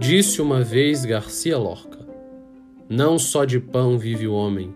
[0.00, 1.98] Disse uma vez Garcia Lorca:
[2.88, 4.74] Não só de pão vive o homem.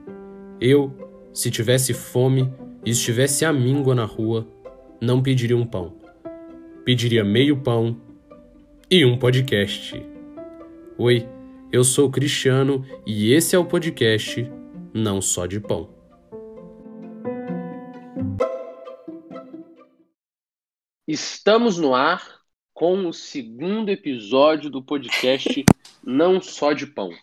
[0.61, 0.93] Eu,
[1.33, 2.53] se tivesse fome
[2.85, 4.47] e estivesse à míngua na rua,
[5.01, 5.95] não pediria um pão.
[6.85, 7.97] Pediria meio pão
[8.89, 10.01] e um podcast.
[10.97, 11.27] Oi,
[11.73, 14.49] eu sou Cristiano e esse é o podcast
[14.93, 15.94] Não Só de Pão.
[21.15, 22.41] Estamos no ar
[22.73, 25.65] com o segundo episódio do podcast
[26.03, 27.17] Não Só de Pão.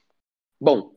[0.58, 0.96] Bom,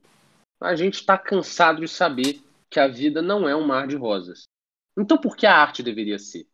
[0.61, 2.41] a gente está cansado de saber
[2.71, 4.45] que a vida não é um mar de rosas.
[4.97, 6.47] Então, por que a arte deveria ser?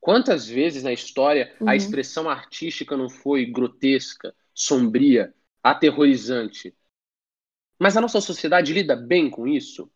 [0.00, 1.68] Quantas vezes na história uhum.
[1.68, 6.74] a expressão artística não foi grotesca, sombria, aterrorizante?
[7.78, 9.92] Mas a nossa sociedade lida bem com isso?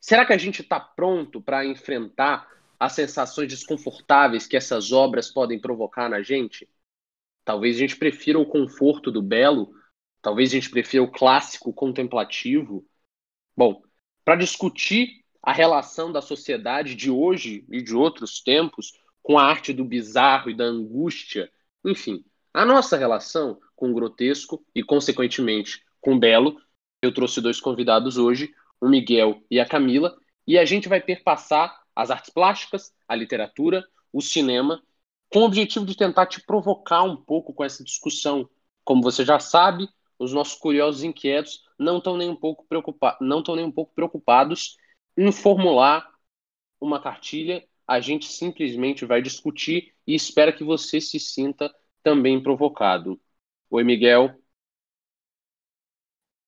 [0.00, 5.56] Será que a gente está pronto para enfrentar as sensações desconfortáveis que essas obras podem
[5.56, 6.68] provocar na gente?
[7.44, 9.72] Talvez a gente prefira o conforto do belo,
[10.20, 12.84] talvez a gente prefira o clássico contemplativo.
[13.56, 13.84] Bom,
[14.24, 19.72] para discutir a relação da sociedade de hoje e de outros tempos com a arte
[19.72, 21.52] do bizarro e da angústia,
[21.84, 26.60] enfim, a nossa relação com o grotesco e, consequentemente, com o belo,
[27.00, 31.81] eu trouxe dois convidados hoje, o Miguel e a Camila, e a gente vai perpassar
[31.94, 34.82] as artes plásticas, a literatura, o cinema,
[35.30, 38.48] com o objetivo de tentar te provocar um pouco com essa discussão.
[38.84, 43.38] Como você já sabe, os nossos curiosos inquietos não estão nem um pouco preocupados, não
[43.38, 44.76] estão nem um pouco preocupados
[45.16, 46.08] em formular
[46.80, 47.66] uma cartilha.
[47.86, 53.20] A gente simplesmente vai discutir e espera que você se sinta também provocado.
[53.70, 54.34] Oi, Miguel.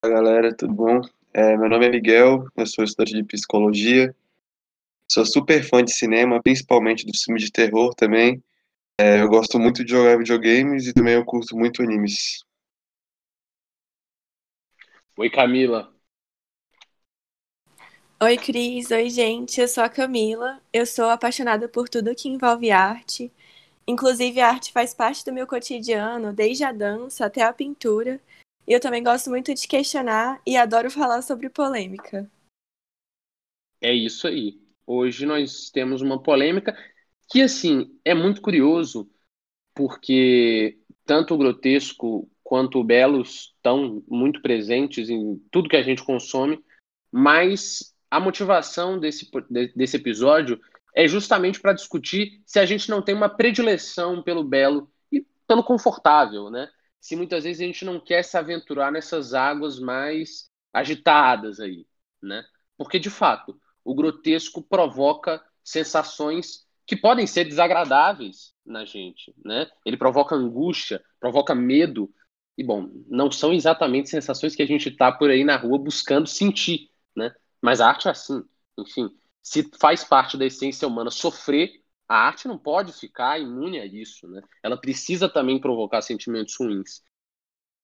[0.05, 1.01] Olá, galera, tudo bom?
[1.33, 4.15] É, meu nome é Miguel, eu sou estudante de psicologia
[5.11, 8.43] Sou super fã de cinema, principalmente dos filmes de terror também.
[8.99, 12.45] É, eu gosto muito de jogar videogames e também eu curto muito animes.
[15.17, 15.93] Oi, Camila.
[18.23, 18.91] Oi, Cris.
[18.91, 19.61] Oi, gente.
[19.61, 20.61] Eu sou a Camila.
[20.73, 23.31] Eu sou apaixonada por tudo que envolve arte.
[23.87, 28.21] Inclusive, a arte faz parte do meu cotidiano, desde a dança até a pintura.
[28.67, 32.31] E eu também gosto muito de questionar e adoro falar sobre polêmica.
[33.81, 34.64] É isso aí.
[34.87, 36.77] Hoje nós temos uma polêmica
[37.31, 39.11] que, assim, é muito curioso,
[39.75, 46.05] porque tanto o grotesco quanto o belo estão muito presentes em tudo que a gente
[46.05, 46.63] consome,
[47.11, 49.29] mas a motivação desse,
[49.75, 50.61] desse episódio
[50.95, 55.65] é justamente para discutir se a gente não tem uma predileção pelo belo e pelo
[55.65, 56.69] confortável, né?
[57.01, 61.87] Se muitas vezes a gente não quer se aventurar nessas águas mais agitadas aí,
[62.23, 62.45] né?
[62.77, 69.71] Porque, de fato, o grotesco provoca sensações que podem ser desagradáveis na gente, né?
[69.85, 72.13] Ele provoca angústia, provoca medo.
[72.57, 76.27] E bom, não são exatamente sensações que a gente está por aí na rua buscando
[76.27, 77.35] sentir, né?
[77.61, 78.43] Mas a arte é assim,
[78.79, 79.11] enfim,
[79.43, 84.29] se faz parte da essência humana sofrer, a arte não pode ficar imune a isso,
[84.29, 84.43] né?
[84.63, 87.03] Ela precisa também provocar sentimentos ruins.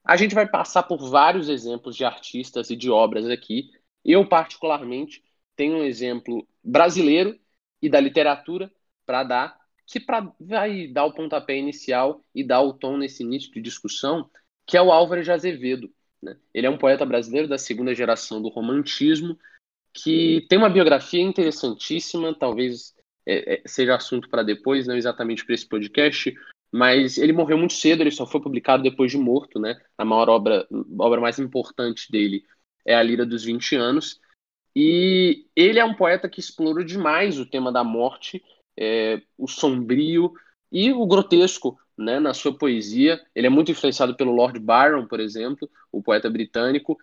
[0.04, 3.70] A gente vai passar por vários exemplos de artistas e de obras aqui.
[4.04, 5.22] Eu particularmente
[5.56, 7.38] tem um exemplo brasileiro
[7.82, 8.70] e da literatura
[9.06, 13.50] para dar, que pra, vai dar o pontapé inicial e dar o tom nesse início
[13.52, 14.30] de discussão,
[14.66, 15.90] que é o Álvaro de Azevedo.
[16.22, 16.36] Né?
[16.54, 19.36] Ele é um poeta brasileiro da segunda geração do romantismo,
[19.92, 22.94] que tem uma biografia interessantíssima, talvez
[23.26, 26.32] é, é, seja assunto para depois, não exatamente para esse podcast,
[26.72, 29.80] mas ele morreu muito cedo, ele só foi publicado depois de morto, né?
[29.98, 32.44] A maior obra, a obra mais importante dele
[32.86, 34.20] é A Lira dos 20 Anos,
[34.74, 38.42] e ele é um poeta que explora demais o tema da morte,
[38.78, 40.32] é, o sombrio
[40.70, 43.24] e o grotesco né, na sua poesia.
[43.34, 46.96] Ele é muito influenciado pelo Lord Byron, por exemplo, o poeta britânico.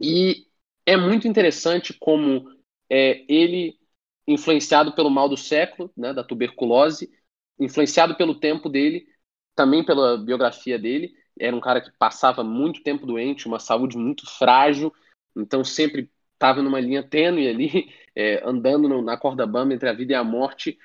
[0.00, 0.46] E
[0.84, 2.50] é muito interessante como
[2.90, 3.78] é, ele,
[4.26, 7.10] influenciado pelo mal do século, né, da tuberculose,
[7.58, 9.06] influenciado pelo tempo dele,
[9.54, 14.26] também pela biografia dele, era um cara que passava muito tempo doente, uma saúde muito
[14.26, 14.92] frágil,
[15.36, 19.92] então sempre estava numa linha tênue ali, é, andando no, na corda bamba entre a
[19.92, 20.78] vida e a morte.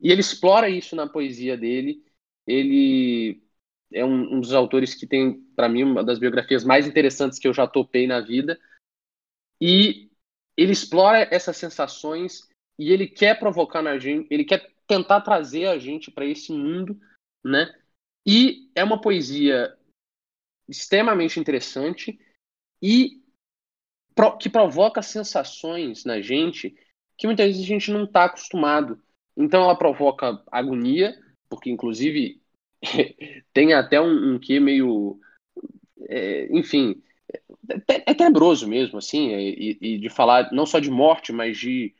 [0.00, 2.04] E ele explora isso na poesia dele.
[2.46, 3.42] Ele
[3.92, 7.48] é um, um dos autores que tem, para mim, uma das biografias mais interessantes que
[7.48, 8.58] eu já topei na vida.
[9.60, 10.10] E
[10.56, 12.48] ele explora essas sensações
[12.78, 16.98] e ele quer provocar na gente, ele quer tentar trazer a gente para esse mundo,
[17.44, 17.74] né?
[18.26, 19.76] E é uma poesia
[20.68, 22.18] extremamente interessante
[22.82, 23.22] e
[24.38, 26.74] que provoca sensações na gente
[27.16, 29.00] que muitas vezes a gente não está acostumado.
[29.36, 31.14] Então ela provoca agonia,
[31.48, 32.40] porque inclusive
[33.52, 35.18] tem até um, um que meio,
[36.08, 37.02] é, enfim,
[37.88, 41.58] é, é tenebroso mesmo, assim, é, e, e, de falar não só de morte, mas
[41.58, 41.94] de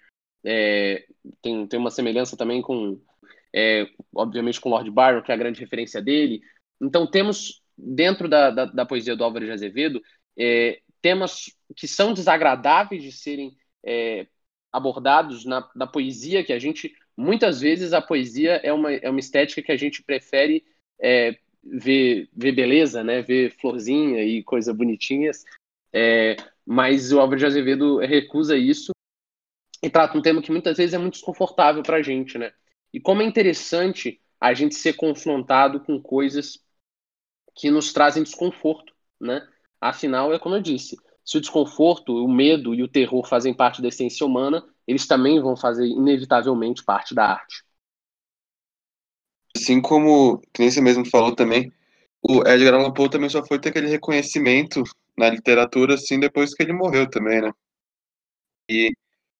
[0.45, 1.07] é,
[1.43, 3.01] tem, tem uma semelhança também com,
[3.55, 6.41] é, obviamente, com Lord Byron, que é a grande referência dele.
[6.81, 10.01] Então temos dentro da, da, da poesia do Álvaro de Azevedo
[10.39, 14.27] é, temas que são desagradáveis de serem é,
[14.73, 19.21] abordados na, na poesia, que a gente, muitas vezes, a poesia é uma, é uma
[19.21, 20.65] estética que a gente prefere
[21.01, 23.23] é, ver, ver beleza, né?
[23.23, 25.45] ver florzinha e coisas bonitinhas,
[25.93, 28.93] é, mas o Álvaro de Azevedo recusa isso
[29.83, 32.53] e trata um tema que muitas vezes é muito desconfortável para a gente, né?
[32.93, 36.59] E como é interessante a gente ser confrontado com coisas
[37.55, 39.47] que nos trazem desconforto, né?
[39.81, 43.83] Afinal, é como eu disse, se o desconforto, o medo e o terror fazem parte
[43.83, 47.65] da essência humana, eles também vão fazer inevitavelmente parte da arte.
[49.57, 51.73] Assim como, que nem você mesmo falou também,
[52.23, 54.83] o Edgar Allan Poe também só foi ter aquele reconhecimento
[55.17, 57.51] na literatura assim depois que ele morreu também, né?
[58.71, 58.91] E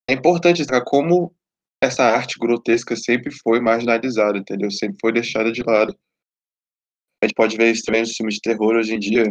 [0.09, 1.35] é importante destacar como
[1.83, 4.71] essa arte grotesca sempre foi marginalizada, entendeu?
[4.71, 5.97] Sempre foi deixada de lado.
[7.23, 9.25] A gente pode ver isso também nos filmes de terror hoje em dia,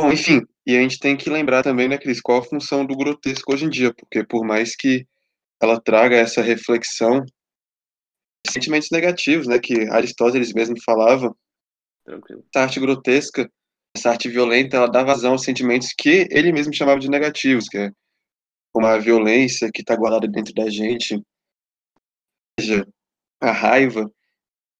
[0.00, 2.96] Bom, enfim, e a gente tem que lembrar também, né, Cris, qual a função do
[2.96, 5.06] grotesco hoje em dia, porque por mais que
[5.60, 7.22] ela traga essa reflexão
[8.50, 11.34] sentimentos negativos, né, que Aristóteles mesmo falava,
[12.04, 12.44] Tranquilo.
[12.48, 13.50] essa arte grotesca,
[13.94, 17.76] essa arte violenta, ela dá vazão aos sentimentos que ele mesmo chamava de negativos, que
[17.76, 17.90] é
[18.72, 21.20] como a violência que está guardada dentro da gente,
[22.58, 22.86] seja,
[23.40, 24.10] a raiva.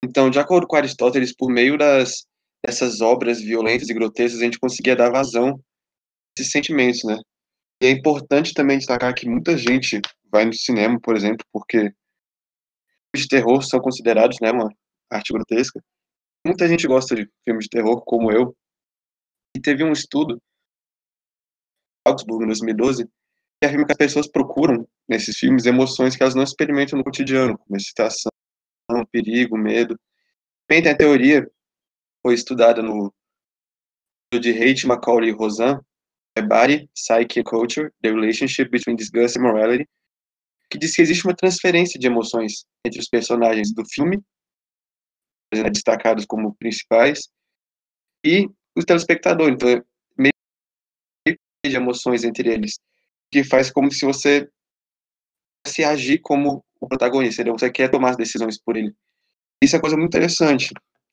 [0.02, 2.24] Então, de acordo com Aristóteles, por meio das
[2.66, 5.58] essas obras violentas e grotescas, a gente conseguia dar vazão a
[6.38, 7.18] esses sentimentos, né?
[7.82, 13.22] E é importante também destacar que muita gente vai no cinema, por exemplo, porque filmes
[13.22, 14.68] de terror são considerados, né, uma
[15.10, 15.82] arte grotesca.
[16.46, 18.54] Muita gente gosta de filmes de terror, como eu.
[19.56, 20.40] E teve um estudo,
[22.06, 26.44] Augsburg, em 2012, que afirma que as pessoas procuram, nesses filmes, emoções que elas não
[26.44, 28.30] experimentam no cotidiano, como excitação,
[29.10, 29.98] perigo, medo.
[30.66, 31.50] Também tem a teoria
[32.22, 33.12] foi estudada no
[34.38, 35.80] de Haight, Macaulay e Rosan,
[36.36, 39.88] é Body, Psyche and Culture, The Relationship Between Disgust and Morality,
[40.70, 44.22] que diz que existe uma transferência de emoções entre os personagens do filme,
[45.72, 47.28] destacados como principais,
[48.24, 49.50] e o telespectador.
[49.50, 49.82] Então, é
[50.16, 50.32] meio
[51.66, 52.78] de emoções entre eles,
[53.32, 54.48] que faz como se você
[55.66, 57.58] se agir como o protagonista, entendeu?
[57.58, 58.94] você quer tomar as decisões por ele.
[59.62, 60.72] Isso é coisa muito interessante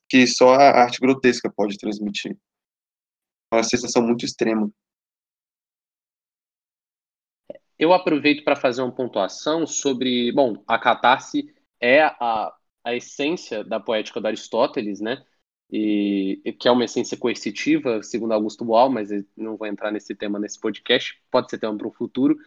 [0.10, 2.38] que só a arte grotesca pode transmitir.
[3.52, 4.70] É uma sensação muito extrema.
[7.80, 10.32] Eu aproveito para fazer uma pontuação sobre.
[10.32, 15.24] Bom, a catarse é a, a essência da poética do Aristóteles, né?
[15.70, 20.40] E, que é uma essência coercitiva, segundo Augusto Boal, mas não vou entrar nesse tema
[20.40, 22.38] nesse podcast, pode ser tema para o futuro.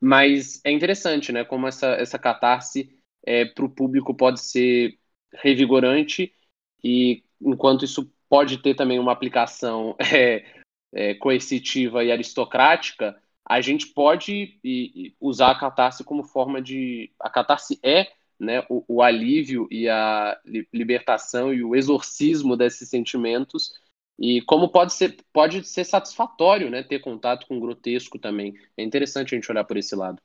[0.00, 1.44] Mas é interessante, né?
[1.44, 4.98] Como essa, essa catarse é, para o público pode ser
[5.34, 6.34] revigorante
[6.82, 10.44] e enquanto isso pode ter também uma aplicação é,
[10.92, 17.12] é, coercitiva e aristocrática, a gente pode e, usar a catarse como forma de.
[17.18, 20.38] A catarse é né, o, o, alívio e a
[20.72, 23.72] libertação e o exorcismo desses sentimentos.
[24.18, 28.54] E como pode ser, pode ser satisfatório né, ter contato com o grotesco também.
[28.76, 30.20] É interessante a gente olhar por esse lado.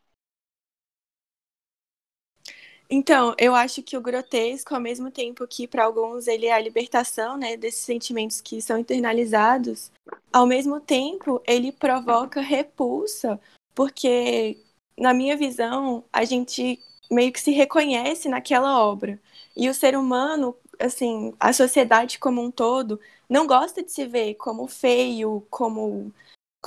[2.90, 6.60] Então, eu acho que o grotesco, ao mesmo tempo que para alguns ele é a
[6.62, 9.92] libertação, né, desses sentimentos que são internalizados,
[10.32, 13.40] ao mesmo tempo ele provoca repulsa,
[13.76, 14.58] porque
[14.98, 16.80] na minha visão, a gente
[17.10, 19.20] meio que se reconhece naquela obra.
[19.56, 24.36] E o ser humano, assim, a sociedade como um todo, não gosta de se ver
[24.36, 26.12] como feio, como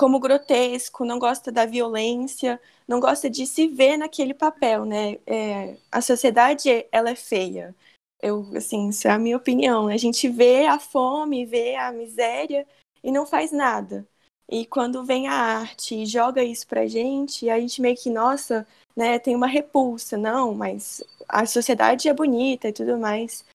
[0.01, 5.19] como grotesco, não gosta da violência, não gosta de se ver naquele papel, né?
[5.27, 7.75] É, a sociedade, ela é feia.
[8.19, 9.89] Eu, assim, isso é a minha opinião.
[9.89, 12.65] A gente vê a fome, vê a miséria
[13.03, 14.07] e não faz nada.
[14.49, 18.67] E quando vem a arte e joga isso pra gente, a gente meio que, nossa,
[18.95, 20.17] né, tem uma repulsa.
[20.17, 23.45] Não, mas a sociedade é bonita e tudo mais.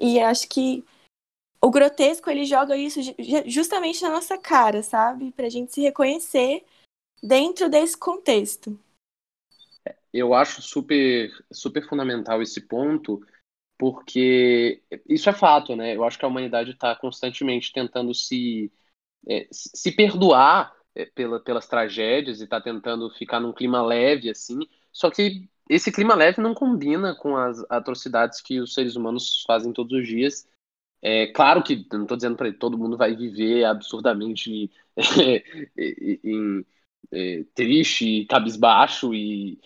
[0.00, 0.84] E acho que
[1.64, 3.00] o grotesco ele joga isso
[3.46, 5.30] justamente na nossa cara, sabe?
[5.32, 6.64] Pra gente se reconhecer
[7.22, 8.78] dentro desse contexto.
[10.12, 13.24] Eu acho super, super fundamental esse ponto,
[13.78, 15.96] porque isso é fato, né?
[15.96, 18.70] Eu acho que a humanidade está constantemente tentando se,
[19.26, 24.58] é, se perdoar é, pela, pelas tragédias e está tentando ficar num clima leve, assim,
[24.92, 29.72] só que esse clima leve não combina com as atrocidades que os seres humanos fazem
[29.72, 30.46] todos os dias.
[31.02, 34.70] É claro que não estou dizendo para todo mundo vai viver absurdamente
[35.76, 36.64] em,
[37.10, 39.58] é, triste, cabisbaixo e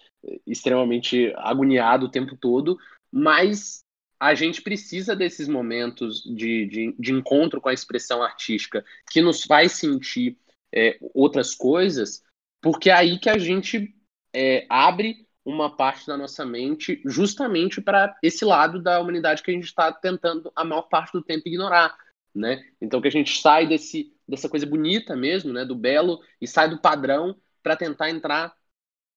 [0.47, 2.79] extremamente agoniado o tempo todo,
[3.13, 3.85] mas
[4.19, 9.45] a gente precisa desses momentos de, de, de encontro com a expressão artística que nos
[9.45, 10.39] faz sentir
[10.75, 12.23] é, outras coisas,
[12.63, 13.95] porque é aí que a gente
[14.33, 19.55] é, abre uma parte da nossa mente justamente para esse lado da humanidade que a
[19.55, 21.97] gente está tentando a maior parte do tempo ignorar,
[22.35, 22.63] né?
[22.81, 26.69] Então que a gente sai desse dessa coisa bonita mesmo, né, do belo e sai
[26.69, 28.53] do padrão para tentar entrar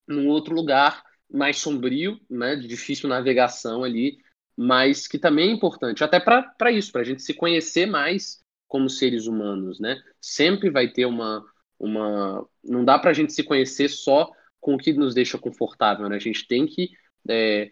[0.07, 4.19] num outro lugar mais sombrio, né, de difícil navegação ali,
[4.55, 8.87] mas que também é importante, até para isso, para a gente se conhecer mais como
[8.87, 9.99] seres humanos, né?
[10.21, 11.43] Sempre vai ter uma.
[11.79, 16.09] uma não dá para a gente se conhecer só com o que nos deixa confortável,
[16.09, 16.15] né?
[16.15, 16.89] A gente tem que
[17.27, 17.71] é,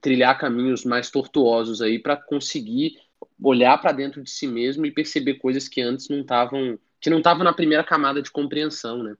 [0.00, 2.98] trilhar caminhos mais tortuosos aí para conseguir
[3.42, 7.18] olhar para dentro de si mesmo e perceber coisas que antes não estavam que não
[7.18, 9.14] estavam na primeira camada de compreensão, né?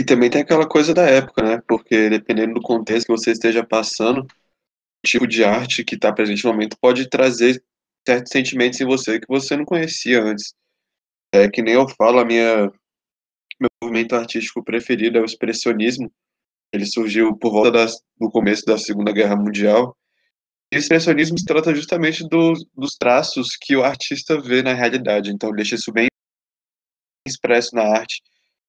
[0.00, 1.62] E também tem aquela coisa da época, né?
[1.68, 4.26] Porque dependendo do contexto que você esteja passando,
[5.04, 7.62] tipo de arte que está presente no momento pode trazer
[8.06, 10.54] certos sentimentos em você que você não conhecia antes.
[11.32, 12.72] É que nem eu falo, a minha
[13.60, 16.10] meu movimento artístico preferido é o expressionismo.
[16.72, 19.96] Ele surgiu por volta das, do começo da Segunda Guerra Mundial.
[20.72, 25.30] E o expressionismo se trata justamente do, dos traços que o artista vê na realidade.
[25.30, 26.06] Então, deixa isso bem
[27.26, 28.22] expresso na arte.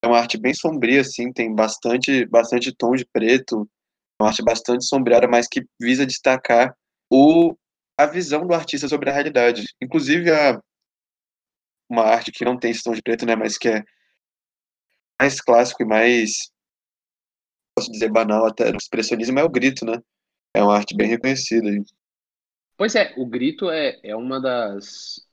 [0.03, 3.69] É uma arte bem sombria, assim, tem bastante, bastante tom de preto,
[4.19, 6.75] uma arte bastante sombreada, mas que visa destacar
[7.09, 7.55] o,
[7.97, 9.63] a visão do artista sobre a realidade.
[9.79, 10.59] Inclusive, a,
[11.87, 13.83] uma arte que não tem esse tom de preto, né, mas que é
[15.21, 16.51] mais clássico e mais,
[17.77, 20.01] posso dizer, banal até, no expressionismo é o grito, né?
[20.55, 21.69] É uma arte bem reconhecida.
[22.75, 25.27] Pois é, o grito é, é uma das...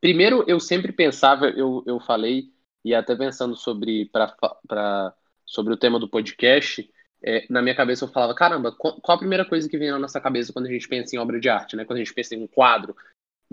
[0.00, 2.52] Primeiro, eu sempre pensava, eu, eu falei,
[2.84, 4.36] e até pensando sobre, pra,
[4.66, 5.14] pra,
[5.46, 9.44] sobre o tema do podcast, é, na minha cabeça eu falava, caramba, qual, a primeira
[9.44, 11.84] coisa que vem na nossa cabeça quando a gente pensa em obra de arte, né?
[11.84, 12.96] Quando a gente pensa em um quadro,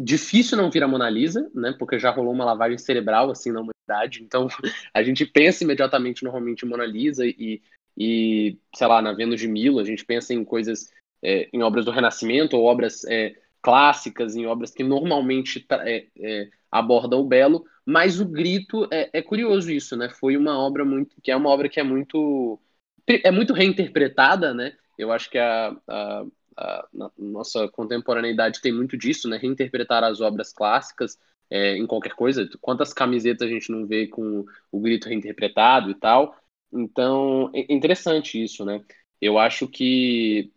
[0.01, 1.75] difícil não vir a Mona Lisa, né?
[1.77, 4.47] Porque já rolou uma lavagem cerebral assim na humanidade, então
[4.93, 7.61] a gente pensa imediatamente normalmente em Mona Lisa e,
[7.97, 10.89] e sei lá, na Vênus de Milo, a gente pensa em coisas,
[11.21, 16.49] é, em obras do Renascimento ou obras é, clássicas, em obras que normalmente é, é,
[16.71, 20.09] abordam o belo, mas o Grito é, é curioso isso, né?
[20.09, 22.59] Foi uma obra muito, que é uma obra que é muito
[23.07, 24.73] é muito reinterpretada, né?
[24.97, 26.25] Eu acho que a, a,
[26.57, 26.87] a
[27.17, 29.37] nossa contemporaneidade tem muito disso, né?
[29.37, 31.17] Reinterpretar as obras clássicas
[31.49, 32.49] é, em qualquer coisa.
[32.61, 36.35] Quantas camisetas a gente não vê com o grito reinterpretado e tal?
[36.71, 38.83] Então, é interessante isso, né?
[39.21, 40.51] Eu acho que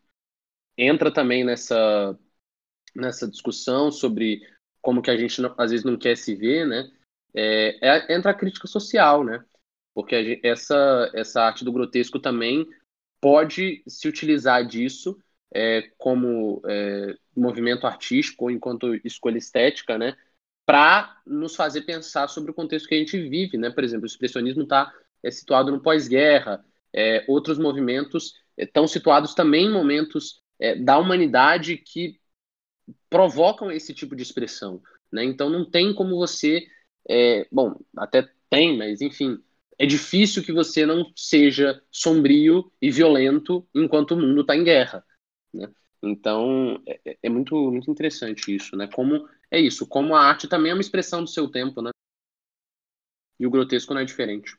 [0.77, 2.19] entra também nessa,
[2.95, 4.41] nessa discussão sobre
[4.81, 6.91] como que a gente às vezes não quer se ver, né?
[7.35, 9.45] É, é, entra a crítica social, né?
[9.95, 12.69] porque essa, essa arte do grotesco também
[13.21, 15.19] pode se utilizar disso
[15.55, 20.17] é, como é, movimento artístico ou enquanto escolha estética, né,
[20.65, 23.71] para nos fazer pensar sobre o contexto que a gente vive, né?
[23.71, 24.93] Por exemplo, o expressionismo está
[25.23, 30.99] é, situado no pós-guerra, é, outros movimentos estão é, situados também em momentos é, da
[30.99, 32.21] humanidade que
[33.11, 34.81] provocam esse tipo de expressão,
[35.13, 35.25] né?
[35.25, 36.67] Então não tem como você,
[37.51, 39.39] bom, até tem, mas enfim,
[39.79, 45.05] é difícil que você não seja sombrio e violento enquanto o mundo está em guerra.
[45.53, 45.73] Né?
[46.03, 48.89] Então, é, é, é, muito, muito interessante isso, né?
[48.89, 51.91] Como é isso, como a arte também é uma expressão do seu tempo, né?
[53.39, 54.57] E o grotesco não é diferente.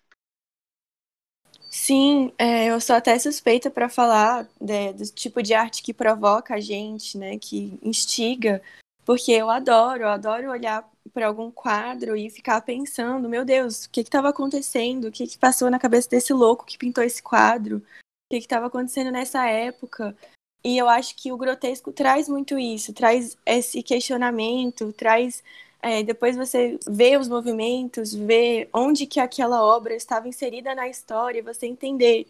[1.70, 6.56] Sim, é, eu sou até suspeita para falar né, do tipo de arte que provoca
[6.56, 7.38] a gente, né?
[7.38, 8.62] Que instiga,
[9.04, 13.90] porque eu adoro, eu adoro olhar para algum quadro e ficar pensando, meu Deus, o
[13.90, 15.08] que estava acontecendo?
[15.08, 17.78] O que, que passou na cabeça desse louco que pintou esse quadro?
[17.78, 17.82] O
[18.30, 20.16] que estava acontecendo nessa época?
[20.63, 25.43] E eu acho que o grotesco traz muito isso, traz esse questionamento, traz
[25.84, 31.43] é, depois você vê os movimentos, vê onde que aquela obra estava inserida na história,
[31.43, 32.25] você entender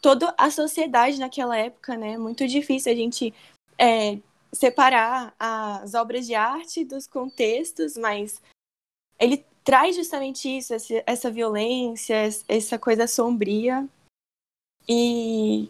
[0.00, 2.16] toda a sociedade naquela época, né?
[2.16, 3.34] Muito difícil a gente
[3.76, 4.18] é,
[4.52, 8.40] separar as obras de arte dos contextos, mas
[9.18, 10.72] ele traz justamente isso,
[11.04, 13.88] essa violência, essa coisa sombria.
[14.88, 15.68] E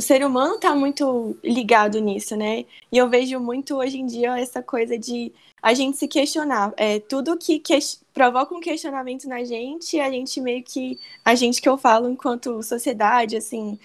[0.00, 2.64] o ser humano está muito ligado nisso, né?
[2.90, 5.30] E eu vejo muito hoje em dia essa coisa de
[5.60, 6.72] a gente se questionar.
[6.78, 7.78] É, tudo que, que
[8.10, 10.98] provoca um questionamento na gente, a gente meio que.
[11.22, 13.78] A gente que eu falo enquanto sociedade, assim,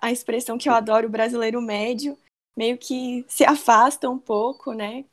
[0.00, 2.16] a expressão que eu adoro, o brasileiro médio,
[2.56, 5.04] meio que se afasta um pouco, né?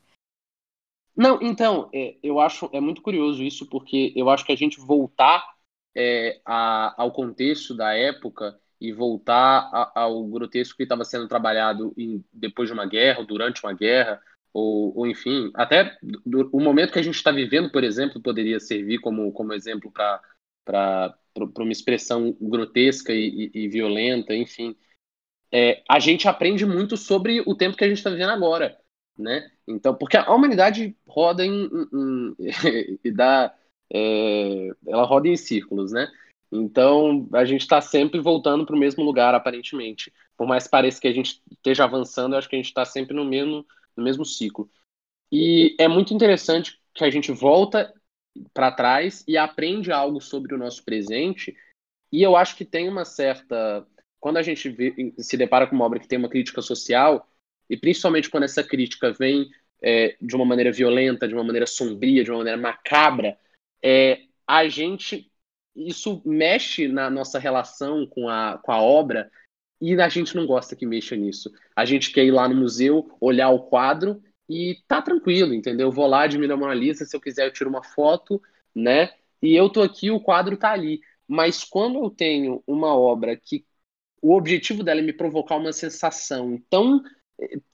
[1.13, 4.79] Não, então, é, eu acho é muito curioso isso, porque eu acho que a gente
[4.79, 5.53] voltar
[5.93, 11.93] é, a, ao contexto da época e voltar a, ao grotesco que estava sendo trabalhado
[11.97, 14.21] em, depois de uma guerra, ou durante uma guerra,
[14.53, 18.59] ou, ou enfim, até do, o momento que a gente está vivendo, por exemplo, poderia
[18.59, 20.21] servir como, como exemplo para
[21.57, 24.75] uma expressão grotesca e, e, e violenta, enfim.
[25.51, 28.77] É, a gente aprende muito sobre o tempo que a gente está vivendo agora,
[29.17, 29.51] né?
[29.67, 33.55] Então, porque a humanidade roda em, em, em e dá,
[33.91, 36.11] é, ela roda em círculos, né?
[36.51, 40.11] Então, a gente está sempre voltando para o mesmo lugar, aparentemente.
[40.35, 42.83] Por mais que pareça que a gente esteja avançando, eu acho que a gente está
[42.85, 43.65] sempre no mesmo,
[43.95, 44.69] no mesmo ciclo.
[45.31, 47.93] E é muito interessante que a gente volta
[48.53, 51.55] para trás e aprende algo sobre o nosso presente.
[52.11, 53.85] E eu acho que tem uma certa.
[54.19, 57.27] Quando a gente vê, se depara com uma obra que tem uma crítica social,
[57.69, 59.49] e principalmente quando essa crítica vem
[59.81, 63.37] é, de uma maneira violenta, de uma maneira sombria, de uma maneira macabra,
[63.83, 65.28] é, a gente
[65.79, 69.31] isso mexe na nossa relação com a, com a obra
[69.81, 71.49] e a gente não gosta que mexa nisso.
[71.75, 75.91] A gente quer ir lá no museu, olhar o quadro e tá tranquilo, entendeu?
[75.91, 78.41] vou lá, admiro a Mona Lisa, se eu quiser eu tiro uma foto,
[78.75, 79.11] né?
[79.41, 80.99] E eu tô aqui, o quadro tá ali.
[81.27, 83.65] Mas quando eu tenho uma obra que
[84.21, 87.01] o objetivo dela é me provocar uma sensação tão,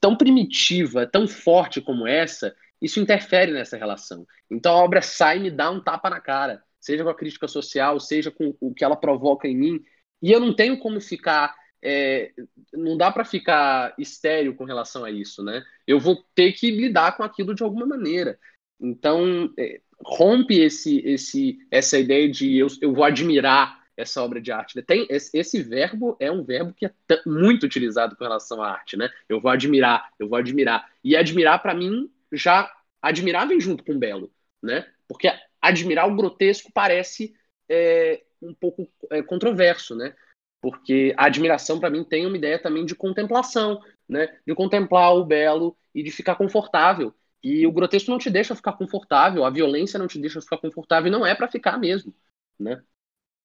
[0.00, 4.24] tão primitiva, tão forte como essa, isso interfere nessa relação.
[4.48, 7.48] Então a obra sai e me dá um tapa na cara seja com a crítica
[7.48, 9.84] social, seja com o que ela provoca em mim.
[10.22, 11.52] E eu não tenho como ficar.
[11.82, 12.32] É,
[12.72, 15.64] não dá para ficar estéreo com relação a isso, né?
[15.86, 18.38] Eu vou ter que lidar com aquilo de alguma maneira.
[18.80, 24.52] Então, é, rompe esse, esse, essa ideia de eu, eu vou admirar essa obra de
[24.52, 24.80] arte.
[24.82, 26.92] Tem, esse verbo é um verbo que é
[27.26, 29.08] muito utilizado com relação à arte, né?
[29.28, 30.88] Eu vou admirar, eu vou admirar.
[31.02, 32.70] E admirar, para mim, já
[33.02, 34.30] admirar vem junto com belo,
[34.62, 34.86] né?
[35.08, 35.28] Porque
[35.68, 37.34] admirar o grotesco parece
[37.68, 40.14] é, um pouco é, controverso, né?
[40.60, 44.36] Porque a admiração, para mim, tem uma ideia também de contemplação, né?
[44.46, 47.14] De contemplar o belo e de ficar confortável.
[47.42, 51.12] E o grotesco não te deixa ficar confortável, a violência não te deixa ficar confortável,
[51.12, 52.12] não é para ficar mesmo,
[52.58, 52.82] né?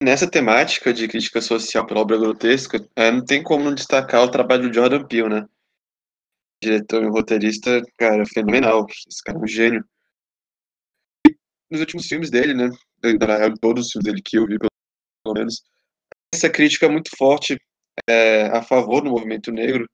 [0.01, 4.31] Nessa temática de crítica social pela obra grotesca, é, não tem como não destacar o
[4.31, 5.47] trabalho do Jordan Peele, né?
[6.63, 8.87] Diretor e roteirista, cara, fenomenal.
[9.07, 9.85] Esse cara é um gênio
[11.71, 12.69] nos últimos filmes dele, né?
[13.19, 14.69] Na real, todos os filmes dele que eu vi, pelo
[15.33, 15.63] menos.
[16.33, 17.57] Essa crítica muito forte
[18.07, 19.89] é, a favor do movimento negro,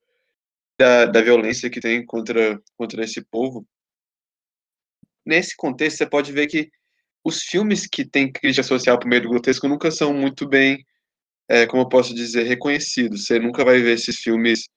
[0.79, 3.65] da, da violência que tem contra, contra esse povo.
[5.25, 6.69] Nesse contexto, você pode ver que
[7.23, 10.83] os filmes que têm crítica social por meio do grotesco nunca são muito bem,
[11.49, 13.25] é, como eu posso dizer, reconhecidos.
[13.25, 14.67] Você nunca vai ver esses filmes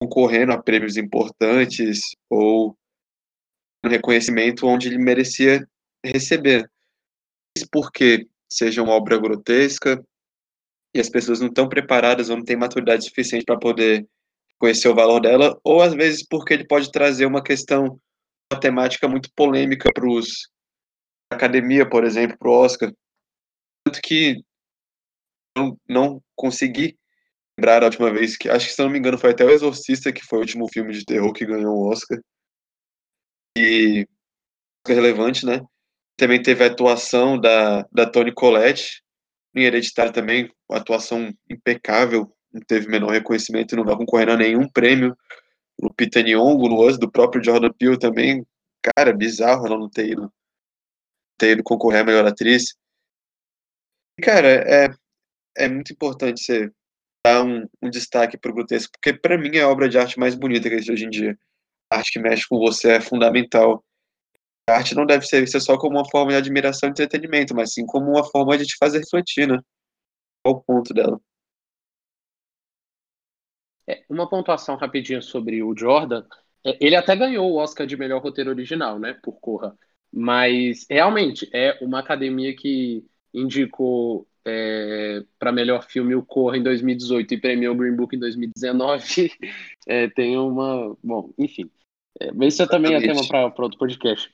[0.00, 2.76] concorrendo a prêmios importantes ou
[3.84, 5.66] um reconhecimento onde ele merecia
[6.10, 6.68] receber.
[7.72, 10.02] Porque seja uma obra grotesca
[10.94, 14.06] e as pessoas não estão preparadas ou não têm maturidade suficiente para poder
[14.58, 18.00] conhecer o valor dela, ou às vezes porque ele pode trazer uma questão
[18.50, 20.48] matemática muito polêmica para os
[21.30, 22.92] academia, por exemplo, para o Oscar.
[23.84, 24.42] Tanto que
[25.56, 26.96] eu não consegui
[27.58, 30.12] lembrar a última vez que, acho que se não me engano, foi até o Exorcista,
[30.12, 32.18] que foi o último filme de terror que ganhou o Oscar.
[33.58, 34.06] E
[34.86, 35.60] relevante, né?
[36.16, 39.02] Também teve a atuação da, da Toni Collette,
[39.54, 45.16] em Hereditário também, atuação impecável, não teve menor reconhecimento, não vai concorrer a nenhum prêmio.
[45.78, 48.46] O Peter Nyong'o, no Us, do próprio Jordan Peele também,
[48.82, 50.32] cara, bizarro ela não ter ido,
[51.38, 52.74] ter ido concorrer a melhor atriz.
[54.22, 54.88] Cara, é,
[55.56, 56.70] é muito importante você
[57.26, 60.18] dar um, um destaque para o grotesco, porque para mim é a obra de arte
[60.18, 61.38] mais bonita que existe hoje em dia.
[61.90, 63.84] A arte que mexe com você é fundamental.
[64.68, 67.72] A arte não deve ser vista só como uma forma de admiração e entretenimento, mas
[67.72, 69.60] sim como uma forma de te fazer refletir, né?
[70.42, 71.20] Qual o ponto dela?
[73.88, 76.24] É, uma pontuação rapidinha sobre o Jordan.
[76.64, 79.12] É, ele até ganhou o Oscar de melhor roteiro original, né?
[79.22, 79.76] Por Corra.
[80.12, 87.34] Mas realmente é uma academia que indicou é, para melhor filme o Corra em 2018
[87.34, 89.30] e premiou o Green Book em 2019.
[89.88, 90.96] É, tem uma.
[91.00, 91.70] Bom, enfim.
[92.20, 94.32] É, mas isso também é tema para outro podcast.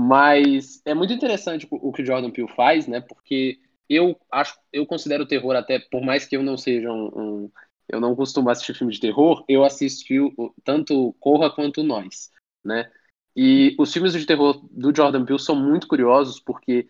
[0.00, 3.00] Mas é muito interessante o que o Jordan Peele faz, né?
[3.00, 3.58] Porque
[3.88, 7.06] eu acho, eu considero o terror até, por mais que eu não seja um,
[7.46, 7.52] um
[7.88, 10.18] eu não costumo assistir filme de terror, eu assisti
[10.62, 12.30] tanto Corra quanto Nós,
[12.64, 12.90] né?
[13.34, 16.88] E os filmes de terror do Jordan Peele são muito curiosos porque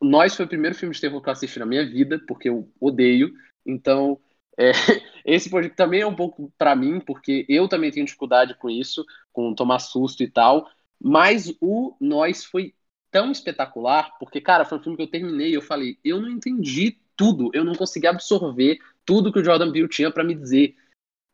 [0.00, 2.70] Nós foi o primeiro filme de terror que eu assisti na minha vida, porque eu
[2.80, 3.32] odeio.
[3.66, 4.18] Então,
[4.58, 4.72] É,
[5.24, 9.04] esse projeto também é um pouco para mim, porque eu também tenho dificuldade com isso,
[9.32, 10.68] com tomar susto e tal.
[11.00, 12.74] Mas o Nós foi
[13.10, 16.28] tão espetacular, porque, cara, foi um filme que eu terminei e eu falei, eu não
[16.28, 20.76] entendi tudo, eu não consegui absorver tudo que o Jordan Peele tinha para me dizer.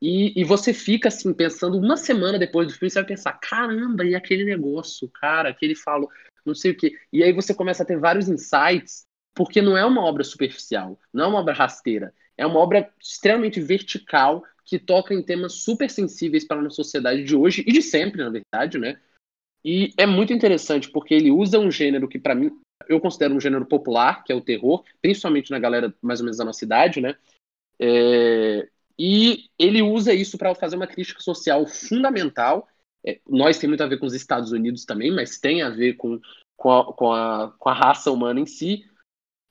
[0.01, 4.05] E, e, você fica assim, pensando, uma semana depois do filme, você vai pensar, caramba,
[4.05, 6.11] e aquele negócio, cara, que ele falou,
[6.45, 6.95] não sei o quê.
[7.13, 11.25] E aí você começa a ter vários insights, porque não é uma obra superficial, não
[11.25, 16.45] é uma obra rasteira, é uma obra extremamente vertical, que toca em temas super sensíveis
[16.45, 18.99] para a nossa sociedade de hoje e de sempre, na verdade, né?
[19.65, 22.51] E é muito interessante porque ele usa um gênero que, para mim,
[22.89, 26.37] eu considero um gênero popular, que é o terror, principalmente na galera mais ou menos
[26.37, 27.17] da nossa idade, né?
[27.81, 28.69] É...
[28.99, 32.69] E ele usa isso para fazer uma crítica social fundamental.
[33.05, 35.95] É, nós tem muito a ver com os Estados Unidos também, mas tem a ver
[35.95, 36.21] com,
[36.57, 38.85] com, a, com, a, com a raça humana em si.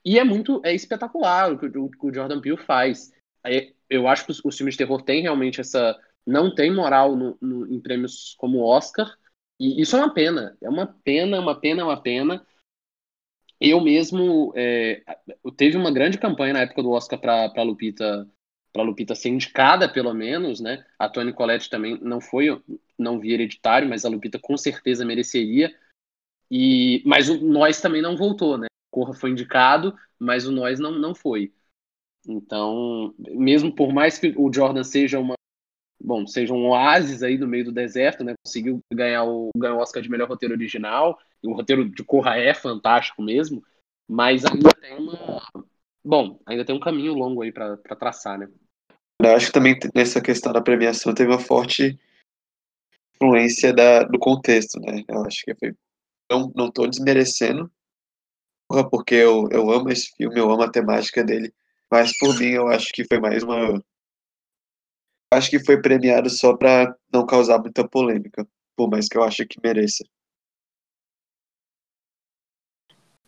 [0.05, 3.11] E é muito é espetacular o que o, o Jordan Peele faz.
[3.45, 5.99] É, eu acho que os, os, filmes de terror têm realmente essa.
[6.25, 9.17] Não tem moral no, no, em prêmios como o Oscar,
[9.63, 12.45] e isso é uma pena, é uma pena, uma pena, uma pena.
[13.59, 15.01] Eu mesmo é,
[15.55, 18.29] teve uma grande campanha na época do Oscar para Lupita
[18.73, 20.83] para Lupita ser indicada pelo menos, né?
[20.97, 22.47] A Toni Collette também não foi,
[22.97, 25.73] não vi hereditário, mas a Lupita com certeza mereceria.
[26.49, 28.67] E mas o Nós também não voltou, né?
[28.91, 31.53] Corra foi indicado, mas o Nós não não foi.
[32.27, 35.35] Então, mesmo por mais que o Jordan seja uma
[36.03, 38.33] bom, seja um oásis aí no meio do deserto, né?
[38.45, 41.17] Conseguiu ganhar o, ganhar o Oscar de melhor roteiro original.
[41.41, 43.63] E o roteiro de Corra é fantástico mesmo,
[44.07, 45.41] mas ainda tem uma.
[46.03, 48.49] Bom, ainda tem um caminho longo aí para traçar, né?
[49.21, 51.97] Eu acho que também nessa questão da premiação teve uma forte
[53.15, 55.03] influência da, do contexto, né?
[55.07, 55.73] Eu acho que foi.
[56.29, 57.71] Não, não tô desmerecendo,
[58.89, 61.53] porque eu, eu amo esse filme, eu amo a temática dele,
[61.91, 63.83] mas por mim eu acho que foi mais uma
[65.33, 69.45] acho que foi premiado só para não causar muita polêmica, por mais que eu ache
[69.45, 70.03] que mereça.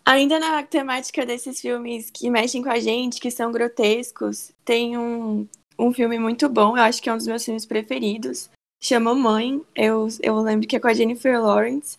[0.05, 5.47] Ainda na temática desses filmes que mexem com a gente, que são grotescos, tem um,
[5.79, 9.59] um filme muito bom, eu acho que é um dos meus filmes preferidos, chama Mãe,
[9.75, 11.97] eu, eu lembro que é com a Jennifer Lawrence,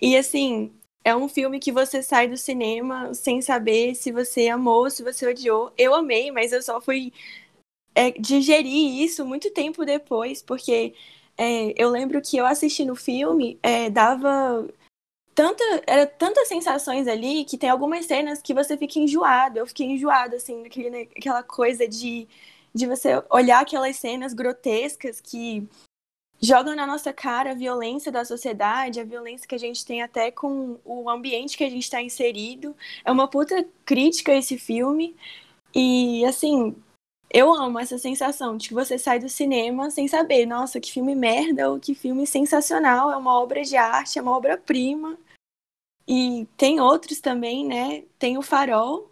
[0.00, 0.72] e assim,
[1.04, 5.26] é um filme que você sai do cinema sem saber se você amou, se você
[5.28, 5.70] odiou.
[5.76, 7.12] Eu amei, mas eu só fui
[7.94, 10.94] é, digerir isso muito tempo depois, porque
[11.36, 14.66] é, eu lembro que eu assistindo o filme, é, dava
[15.34, 19.58] tanta, era tantas sensações ali que tem algumas cenas que você fica enjoado.
[19.58, 22.28] Eu fiquei enjoada, assim, naquele, naquela coisa de,
[22.74, 25.68] de você olhar aquelas cenas grotescas que
[26.40, 30.30] jogam na nossa cara a violência da sociedade, a violência que a gente tem até
[30.30, 32.76] com o ambiente que a gente está inserido.
[33.04, 35.16] É uma puta crítica esse filme.
[35.74, 36.76] E, assim,
[37.34, 41.16] eu amo essa sensação de que você sai do cinema sem saber, nossa, que filme
[41.16, 45.18] merda ou que filme sensacional, é uma obra de arte, é uma obra-prima.
[46.06, 48.04] E tem outros também, né?
[48.20, 49.10] Tem o Farol.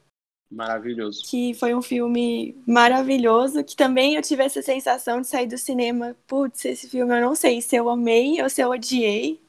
[0.49, 1.25] Maravilhoso.
[1.29, 6.17] Que foi um filme maravilhoso, que também eu tive essa sensação de sair do cinema,
[6.25, 9.41] putz, esse filme eu não sei se eu amei ou se eu odiei.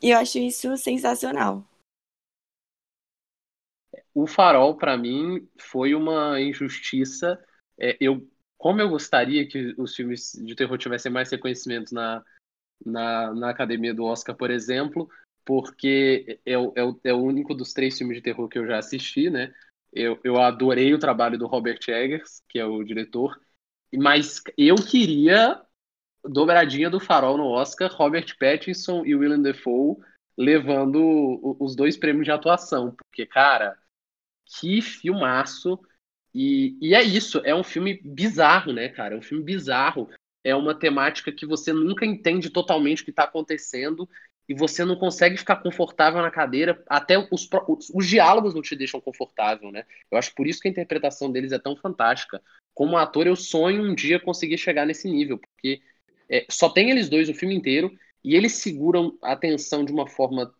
[0.00, 1.64] E eu acho isso sensacional.
[4.14, 7.42] O Farol, para mim, foi uma injustiça
[7.78, 12.22] é, eu, como eu gostaria que os filmes de terror tivessem mais reconhecimento na,
[12.84, 15.08] na, na academia do Oscar, por exemplo,
[15.44, 18.66] porque é, o, é, o, é o único dos três filmes de terror que eu
[18.66, 19.54] já assisti, né?
[19.92, 23.38] Eu, eu adorei o trabalho do Robert Eggers, que é o diretor,
[23.94, 25.60] mas eu queria
[26.24, 29.96] dobradinha do farol no Oscar, Robert Pattinson e Willem Dafoe
[30.36, 33.78] levando os dois prêmios de atuação, porque, cara,
[34.58, 35.78] que filmaço!
[36.34, 39.14] E, e é isso, é um filme bizarro, né, cara?
[39.14, 40.08] É um filme bizarro.
[40.42, 44.08] É uma temática que você nunca entende totalmente o que está acontecendo
[44.48, 46.82] e você não consegue ficar confortável na cadeira.
[46.86, 49.84] Até os, os, os, diálogos não te deixam confortável, né?
[50.10, 52.42] Eu acho por isso que a interpretação deles é tão fantástica.
[52.74, 55.80] Como ator, eu sonho um dia conseguir chegar nesse nível, porque
[56.28, 60.06] é, só tem eles dois o filme inteiro e eles seguram a atenção de uma
[60.06, 60.52] forma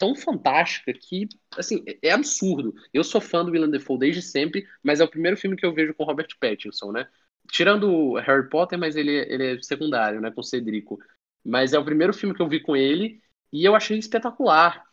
[0.00, 2.74] tão fantástica que, assim, é, é absurdo.
[2.92, 5.74] Eu sou fã do Willem Dafoe desde sempre, mas é o primeiro filme que eu
[5.74, 7.06] vejo com Robert Pattinson, né?
[7.52, 10.98] Tirando Harry Potter, mas ele, ele é secundário, né, com Cedrico.
[11.44, 13.20] Mas é o primeiro filme que eu vi com ele
[13.52, 14.84] e eu achei espetacular.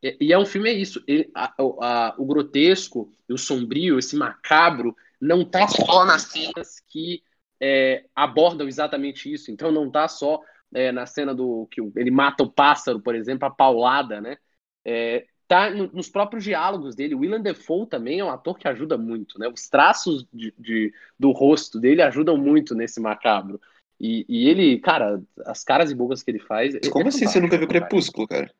[0.00, 4.94] E, é um filme, é isso, ele, a, a, o grotesco, o sombrio, esse macabro,
[5.20, 7.22] não tá só nas cenas que
[7.60, 9.50] é, abordam exatamente isso.
[9.50, 10.40] Então não tá só
[10.72, 14.36] é, na cena do que ele mata o pássaro, por exemplo, a paulada, né?
[14.84, 17.14] É, tá nos próprios diálogos dele.
[17.14, 19.48] O Willem Dafoe também é um ator que ajuda muito, né?
[19.48, 23.60] Os traços de, de do rosto dele ajudam muito nesse macabro.
[24.00, 26.74] E, e, ele, cara, as caras e bocas que ele faz.
[26.90, 28.50] Como é assim você nunca viu Crepúsculo, cara?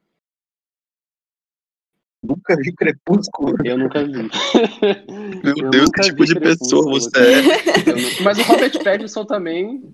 [2.23, 3.57] Nunca vi Crepúsculo?
[3.65, 4.13] Eu nunca vi.
[5.43, 8.23] Meu eu Deus, que tipo de pessoa você é.
[8.23, 9.93] Mas o Robert Pattinson também.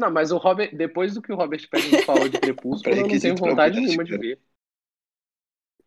[0.00, 3.18] Não, mas o Robert, depois do que o Robert Pattinson falou de Crepúsculo, eu não
[3.20, 4.40] tenho vontade nenhuma de ver.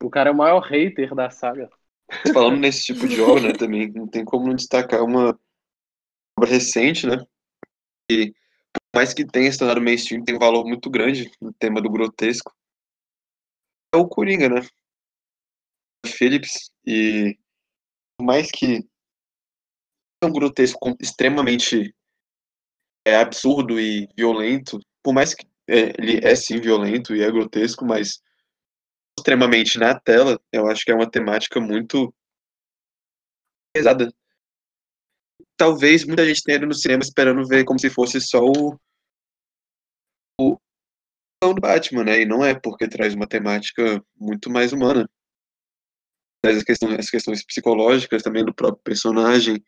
[0.04, 1.67] O cara é o maior hater da saga.
[2.32, 5.39] Falando nesse tipo de obra, né, também, não tem como não destacar uma
[6.38, 7.26] obra recente, né?
[8.08, 8.36] Que,
[8.71, 11.89] por mais que tenha se tornado mainstream, tem um valor muito grande no tema do
[11.89, 12.54] grotesco.
[13.95, 14.62] É o Coringa, né?
[16.06, 17.36] Phillips, e
[18.15, 18.88] por mais que
[20.21, 21.95] é um grotesco extremamente
[23.06, 27.86] é, absurdo e violento, por mais que é, ele é sim violento e é grotesco,
[27.86, 28.22] mas
[29.18, 32.13] extremamente na tela, eu acho que é uma temática muito
[33.74, 34.13] pesada.
[35.58, 38.78] Talvez muita gente tenha ido no cinema esperando ver como se fosse só o
[40.39, 40.58] o
[41.54, 42.22] do Batman, né?
[42.22, 45.10] E não é porque traz uma temática muito mais humana.
[46.42, 49.63] Traz as questões, as questões psicológicas também do próprio personagem.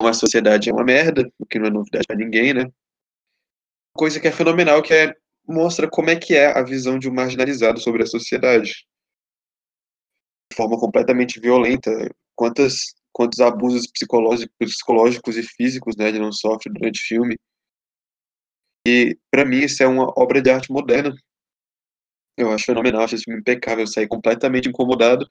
[0.00, 2.70] A sociedade é uma merda, o que não é novidade para ninguém, né?
[3.94, 5.14] Coisa que é fenomenal, que é
[5.48, 8.86] mostra como é que é a visão de um marginalizado sobre a sociedade.
[10.50, 11.90] De forma completamente violenta.
[12.34, 17.38] Quantas, quantos abusos psicológicos, psicológicos e físicos né, ele não sofre durante o filme.
[18.86, 21.14] E, para mim, isso é uma obra de arte moderna.
[22.36, 23.84] Eu acho fenomenal, acho esse filme impecável.
[23.84, 25.28] Eu saí completamente incomodado.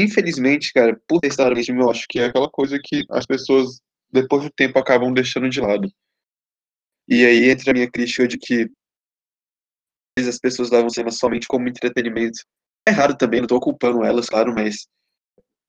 [0.00, 4.42] Infelizmente, cara, por nesse filme, eu acho que é aquela coisa que as pessoas, depois
[4.44, 5.92] do tempo, acabam deixando de lado.
[7.06, 8.70] E aí entra a minha crítica de que
[10.18, 12.40] as pessoas levam cinema somente como entretenimento.
[12.86, 14.86] É errado também, não estou culpando elas, claro, mas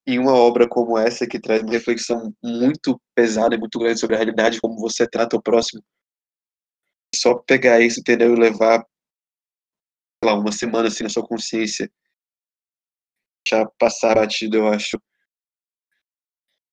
[0.07, 4.15] em uma obra como essa, que traz uma reflexão muito pesada e muito grande sobre
[4.15, 5.83] a realidade, como você trata o próximo,
[7.13, 8.85] só pegar isso, entendeu, e levar
[10.23, 11.91] lá, uma semana assim na sua consciência,
[13.47, 15.01] já passar batido, eu acho,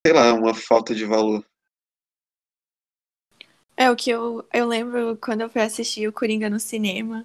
[0.06, 1.44] sei lá, uma falta de valor.
[3.76, 7.24] É, o que eu, eu lembro quando eu fui assistir o Coringa no cinema.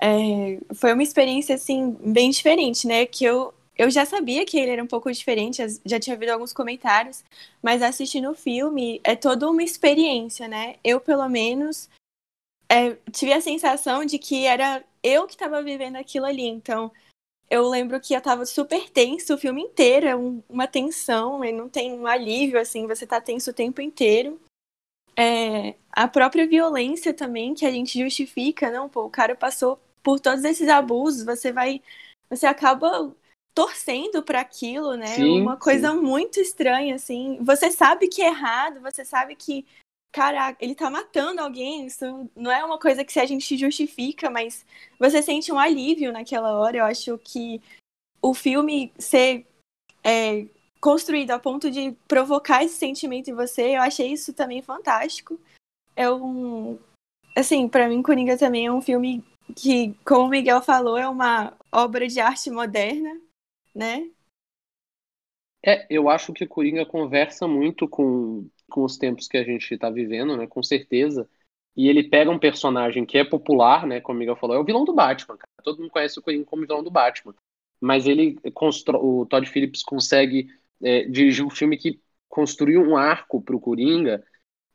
[0.00, 3.04] É, foi uma experiência, assim, bem diferente, né?
[3.04, 6.52] Que eu, eu já sabia que ele era um pouco diferente, já tinha ouvido alguns
[6.52, 7.24] comentários,
[7.62, 10.76] mas assistindo o filme é toda uma experiência, né?
[10.84, 11.88] Eu, pelo menos,
[12.68, 16.46] é, tive a sensação de que era eu que estava vivendo aquilo ali.
[16.46, 16.92] Então,
[17.50, 21.52] eu lembro que eu tava super tenso o filme inteiro, é um, uma tensão, e
[21.52, 24.40] não tem um alívio, assim, você tá tenso o tempo inteiro
[25.16, 30.18] é, a própria violência também que a gente justifica, não, pô, o cara passou por
[30.18, 31.82] todos esses abusos, você vai,
[32.30, 33.14] você acaba
[33.52, 35.08] torcendo para aquilo, né?
[35.08, 36.00] Sim, Uma coisa sim.
[36.00, 37.38] muito estranha, assim.
[37.42, 39.66] Você sabe que é errado, você sabe que,
[40.12, 44.28] cara, ele tá matando alguém, isso não é uma coisa que se a gente justifica,
[44.30, 44.64] mas
[44.98, 46.78] você sente um alívio naquela hora.
[46.78, 47.60] Eu acho que
[48.20, 49.46] o filme ser
[50.04, 50.46] é,
[50.80, 55.38] construído a ponto de provocar esse sentimento em você, eu achei isso também fantástico.
[55.94, 56.78] É um.
[57.36, 61.56] Assim, para mim, Coringa também é um filme que, como o Miguel falou, é uma
[61.70, 63.20] obra de arte moderna,
[63.74, 64.10] né?
[65.64, 69.90] É, eu acho que Coringa conversa muito com, com os tempos que a gente está
[69.90, 70.46] vivendo, né?
[70.46, 71.28] Com certeza.
[71.76, 74.00] E ele pega um personagem que é popular, né?
[74.00, 75.48] Como o Miguel falou, é o vilão do Batman, cara.
[75.62, 77.34] Todo mundo conhece o Coringa como vilão do Batman.
[77.80, 78.38] Mas ele,
[79.02, 80.48] o Todd Phillips consegue
[80.82, 84.24] é, dirigiu um filme que construiu um arco para o Coringa,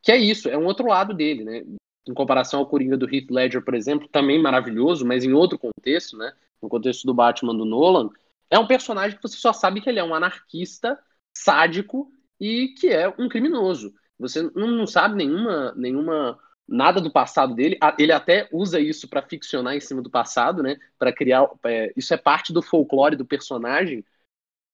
[0.02, 1.64] que é isso, é um outro lado dele, né?
[2.08, 6.18] Em comparação ao Coringa do Heath Ledger, por exemplo, também maravilhoso, mas em outro contexto,
[6.18, 6.34] né?
[6.62, 8.10] No contexto do Batman do Nolan,
[8.50, 11.00] é um personagem que você só sabe que ele é um anarquista,
[11.36, 13.94] sádico e que é um criminoso.
[14.20, 17.78] Você não, não sabe nenhuma, nenhuma nada do passado dele.
[17.98, 20.78] Ele até usa isso para ficcionar em cima do passado, né?
[20.98, 21.50] Para criar.
[21.66, 24.04] É, isso é parte do folclore do personagem,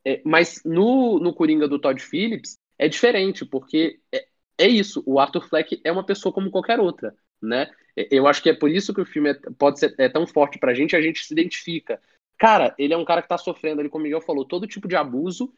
[0.06, 5.20] é, mas no, no Coringa do Todd Phillips é diferente, porque é, é, isso, o
[5.20, 7.70] Arthur Fleck é uma pessoa como qualquer outra, né?
[7.96, 10.26] É, eu acho que é por isso que o filme é, pode ser é tão
[10.26, 12.02] forte pra gente, a gente se identifica.
[12.38, 14.88] Cara, ele é um cara que tá sofrendo, ali, como o Miguel falou, todo tipo
[14.88, 15.54] de abuso,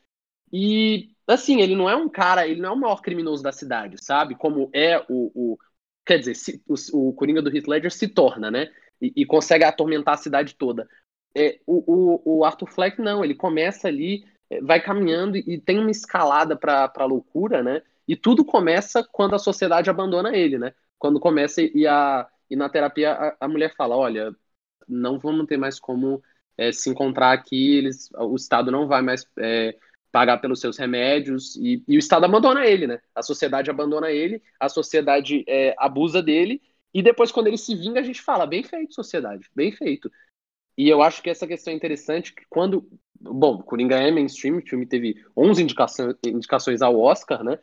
[0.53, 3.97] e, assim, ele não é um cara, ele não é o maior criminoso da cidade,
[4.03, 4.35] sabe?
[4.35, 5.31] Como é o.
[5.33, 5.57] o
[6.05, 8.71] quer dizer, se, o, o Coringa do Heath Ledger se torna, né?
[9.01, 10.87] E, e consegue atormentar a cidade toda.
[11.35, 14.23] É, o, o, Arthur Fleck, não, ele começa ali
[14.61, 17.81] vai caminhando e tem uma escalada para a loucura, né?
[18.07, 20.73] E tudo começa quando a sociedade abandona ele, né?
[20.99, 24.35] Quando começa e, a, e na terapia a, a mulher fala, olha,
[24.87, 26.21] não vamos ter mais como
[26.57, 29.75] é, se encontrar aqui, eles, o Estado não vai mais é,
[30.13, 33.01] pagar pelos seus remédios e, e, o Estado abandona ele, né?
[33.15, 36.61] A sociedade abandona ele, a sociedade é, abusa dele
[36.93, 40.11] e depois quando ele se vinga a gente fala bem feito sociedade, bem feito.
[40.77, 42.87] E eu acho que essa questão é interessante que quando
[43.19, 45.63] bom, Coringa é mainstream, o filme teve 11
[46.25, 47.57] indicações, ao Oscar, né?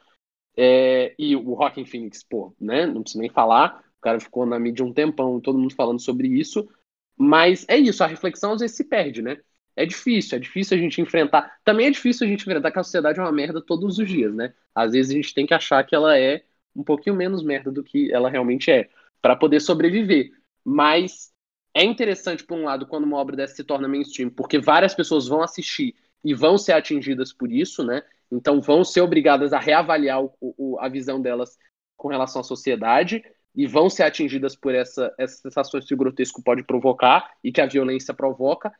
[0.56, 2.84] É, e o Rockin' Phoenix, pô, né?
[2.84, 6.26] Não precisa nem falar, o cara ficou na mídia um tempão, todo mundo falando sobre
[6.26, 6.68] isso.
[7.16, 9.38] Mas é isso, a reflexão às vezes se perde, né?
[9.80, 11.58] É difícil, é difícil a gente enfrentar.
[11.64, 14.34] Também é difícil a gente enfrentar que a sociedade é uma merda todos os dias,
[14.34, 14.52] né?
[14.74, 16.42] Às vezes a gente tem que achar que ela é
[16.76, 18.90] um pouquinho menos merda do que ela realmente é,
[19.22, 20.32] para poder sobreviver.
[20.62, 21.32] Mas
[21.74, 25.26] é interessante, por um lado, quando uma obra dessa se torna mainstream, porque várias pessoas
[25.26, 28.02] vão assistir e vão ser atingidas por isso, né?
[28.30, 31.56] Então vão ser obrigadas a reavaliar o, o, a visão delas
[31.96, 36.42] com relação à sociedade e vão ser atingidas por essa, essas sensações que o grotesco
[36.42, 38.70] pode provocar e que a violência provoca,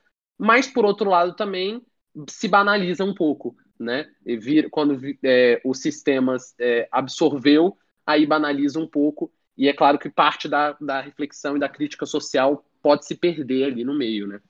[0.41, 1.85] mas por outro lado também
[2.27, 4.09] se banaliza um pouco, né?
[4.25, 10.09] Vir, quando é, o sistema é, absorveu, aí banaliza um pouco e é claro que
[10.09, 14.41] parte da, da reflexão e da crítica social pode se perder ali no meio, né?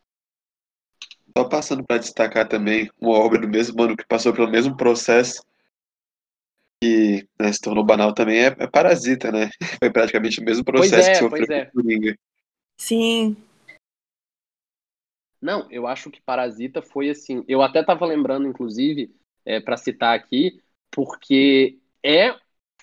[1.38, 5.44] Só passando para destacar também uma obra do mesmo ano que passou pelo mesmo processo
[6.82, 9.50] e né, se tornou banal também é, é, Parasita, né?
[9.78, 11.66] Foi praticamente o mesmo processo pois é, que sofreu pois é.
[11.66, 12.18] Coringa.
[12.78, 13.36] Sim.
[15.42, 17.44] Não, eu acho que Parasita foi assim.
[17.48, 19.14] Eu até estava lembrando, inclusive,
[19.46, 22.36] é, para citar aqui, porque é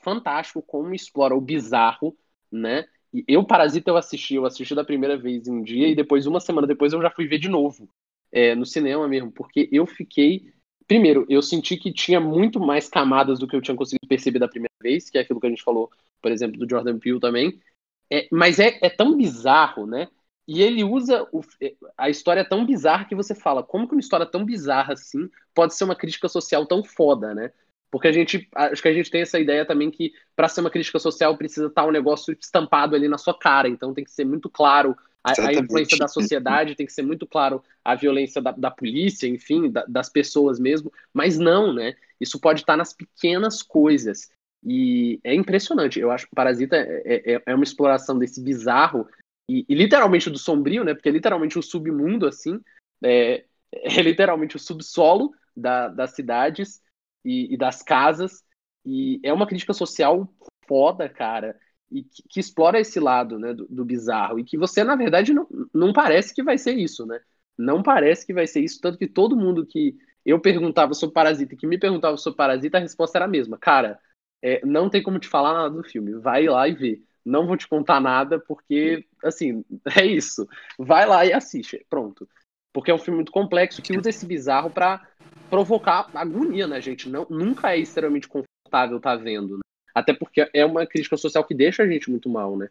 [0.02, 2.16] fantástico como explora o bizarro,
[2.50, 2.86] né?
[3.12, 6.26] E eu, Parasita, eu assisti, eu assisti da primeira vez em um dia e depois,
[6.26, 7.88] uma semana depois, eu já fui ver de novo
[8.32, 10.52] é, no cinema mesmo, porque eu fiquei.
[10.86, 14.48] Primeiro, eu senti que tinha muito mais camadas do que eu tinha conseguido perceber da
[14.48, 15.90] primeira vez, que é aquilo que a gente falou,
[16.20, 17.60] por exemplo, do Jordan Peele também.
[18.10, 20.08] É, mas é, é tão bizarro, né?
[20.48, 21.42] E ele usa o,
[21.96, 25.74] a história tão bizarra que você fala, como que uma história tão bizarra assim pode
[25.74, 27.52] ser uma crítica social tão foda, né?
[27.90, 30.70] Porque a gente, acho que a gente tem essa ideia também que para ser uma
[30.70, 34.24] crítica social precisa estar um negócio estampado ali na sua cara, então tem que ser
[34.24, 38.52] muito claro a, a, influência da sociedade, tem que ser muito claro a violência da,
[38.52, 41.94] da polícia, enfim, da, das pessoas mesmo, mas não, né?
[42.18, 44.30] Isso pode estar nas pequenas coisas.
[44.64, 46.00] E é impressionante.
[46.00, 49.06] Eu acho que Parasita é, é, é uma exploração desse bizarro
[49.48, 50.94] e, e, literalmente do sombrio, né?
[50.94, 52.60] Porque é literalmente o submundo, assim,
[53.02, 56.80] é, é literalmente o subsolo da, das cidades
[57.24, 58.42] e, e, das casas.
[58.84, 60.28] E é uma crítica social
[60.66, 61.58] foda, cara
[61.90, 65.32] e que, que, explora esse lado né, do, do, bizarro e que você, na verdade,
[65.32, 67.18] não, não parece que vai ser isso, né?
[67.56, 71.54] Não parece que vai ser isso, tanto que todo mundo que eu perguntava sobre Parasita
[71.54, 73.58] e que me perguntava sobre Parasita, a resposta era a mesma.
[73.58, 73.98] Cara,
[74.42, 77.02] é, não tem como te falar nada do filme, vai lá e vê.
[77.24, 79.64] Não vou te contar nada, porque, assim,
[79.98, 80.48] é isso.
[80.78, 82.28] Vai lá e assiste, pronto.
[82.72, 85.06] Porque é um filme muito complexo que usa esse bizarro para
[85.50, 87.08] provocar agonia na gente.
[87.08, 89.62] Não, nunca é extremamente confortável tá vendo, né?
[89.94, 92.68] Até porque é uma crítica social que deixa a gente muito mal, né?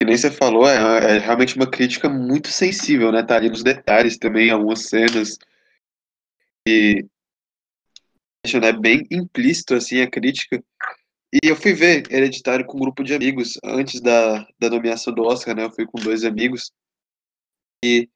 [0.00, 3.22] Que nem você falou, é, é, realmente uma crítica muito sensível, né?
[3.22, 5.38] Tá ali nos detalhes também, algumas cenas.
[6.66, 7.06] E
[8.60, 10.62] né, bem implícito assim a crítica.
[11.34, 15.24] E eu fui ver Hereditário com um grupo de amigos antes da, da nomeação do
[15.24, 15.64] Oscar, né?
[15.64, 16.70] Eu fui com dois amigos.
[17.84, 18.08] E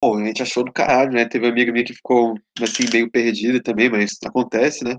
[0.00, 1.28] pô, a gente achou do caralho, né?
[1.28, 4.96] Teve uma amiga minha que ficou assim meio perdida também, mas acontece, né?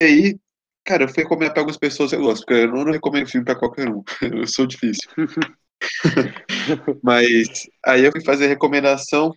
[0.00, 0.38] E aí,
[0.84, 3.54] cara, eu fui recomendar pra algumas pessoas, eu gosto, porque eu não, recomendo filme pra
[3.58, 4.02] qualquer um.
[4.42, 5.08] Eu sou difícil.
[7.02, 9.32] Mas aí eu fui fazer recomendação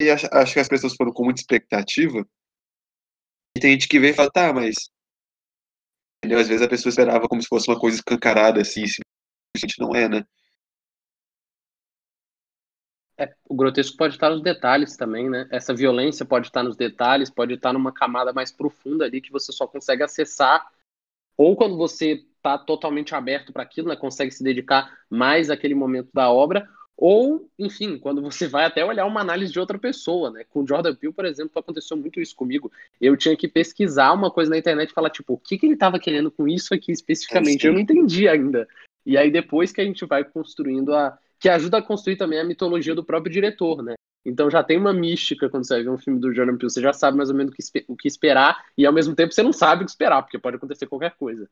[0.00, 2.26] e acho, acho, que as pessoas foram com muita expectativa.
[3.56, 4.90] E tem gente que vem e fala, tá, mas.
[6.18, 6.40] Entendeu?
[6.40, 8.84] Às vezes a pessoa esperava como se fosse uma coisa escancarada, assim,
[9.56, 10.24] gente não é, né?
[13.20, 15.48] É, o grotesco pode estar nos detalhes também, né?
[15.50, 19.52] Essa violência pode estar nos detalhes, pode estar numa camada mais profunda ali que você
[19.52, 20.64] só consegue acessar
[21.36, 23.96] ou quando você está totalmente aberto para aquilo, né?
[23.96, 26.68] Consegue se dedicar mais àquele momento da obra,
[27.00, 30.44] ou, enfim, quando você vai até olhar uma análise de outra pessoa, né?
[30.50, 32.72] Com Jordan Peele, por exemplo, aconteceu muito isso comigo.
[33.00, 35.74] Eu tinha que pesquisar uma coisa na internet e falar, tipo, o que, que ele
[35.74, 37.64] estava querendo com isso aqui especificamente?
[37.64, 38.66] Eu não entendi ainda.
[39.06, 42.44] E aí depois que a gente vai construindo a, que ajuda a construir também a
[42.44, 43.94] mitologia do próprio diretor, né?
[44.26, 46.82] Então já tem uma mística quando você vai ver um filme do Jordan Peele, você
[46.82, 47.54] já sabe mais ou menos
[47.86, 50.56] o que esperar e ao mesmo tempo você não sabe o que esperar, porque pode
[50.56, 51.48] acontecer qualquer coisa.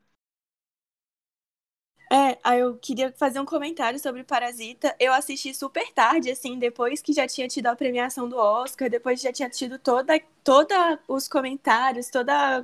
[2.09, 4.95] É, eu queria fazer um comentário sobre Parasita.
[4.99, 9.21] Eu assisti super tarde, assim, depois que já tinha tido a premiação do Oscar, depois
[9.21, 12.63] já tinha tido toda, toda os comentários, toda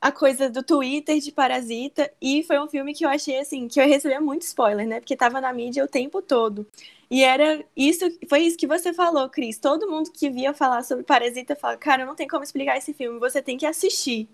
[0.00, 3.80] a coisa do Twitter de Parasita e foi um filme que eu achei assim, que
[3.80, 5.00] eu recebia muito spoiler, né?
[5.00, 6.66] Porque tava na mídia o tempo todo.
[7.10, 9.58] E era isso, foi isso que você falou, Cris.
[9.58, 13.18] Todo mundo que via falar sobre Parasita fala, cara, não tem como explicar esse filme,
[13.20, 14.28] você tem que assistir.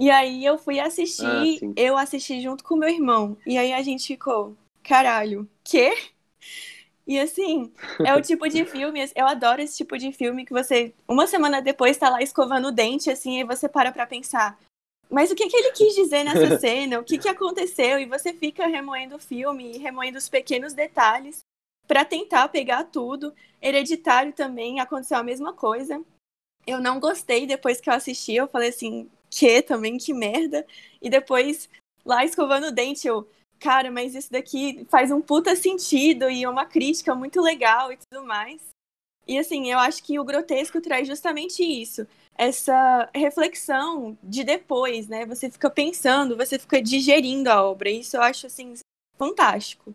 [0.00, 3.36] E aí eu fui assistir, ah, eu assisti junto com meu irmão.
[3.44, 5.92] E aí a gente ficou, caralho, quê?
[7.06, 7.70] E assim,
[8.02, 11.60] é o tipo de filme, eu adoro esse tipo de filme que você, uma semana
[11.60, 14.58] depois, tá lá escovando o dente, assim, e você para pra pensar,
[15.10, 16.98] mas o que, que ele quis dizer nessa cena?
[16.98, 17.98] O que, que aconteceu?
[17.98, 21.40] E você fica remoendo o filme, remoendo os pequenos detalhes
[21.86, 23.34] para tentar pegar tudo.
[23.60, 26.02] Hereditário também aconteceu a mesma coisa.
[26.66, 30.66] Eu não gostei depois que eu assisti, eu falei assim, que também, que merda.
[31.00, 31.68] E depois,
[32.04, 33.28] lá escovando o dente, eu,
[33.58, 37.96] cara, mas isso daqui faz um puta sentido e é uma crítica muito legal e
[37.96, 38.60] tudo mais.
[39.26, 42.06] E assim, eu acho que o grotesco traz justamente isso
[42.40, 45.26] essa reflexão de depois, né?
[45.26, 47.90] Você fica pensando, você fica digerindo a obra.
[47.90, 48.72] Isso eu acho assim
[49.18, 49.94] fantástico.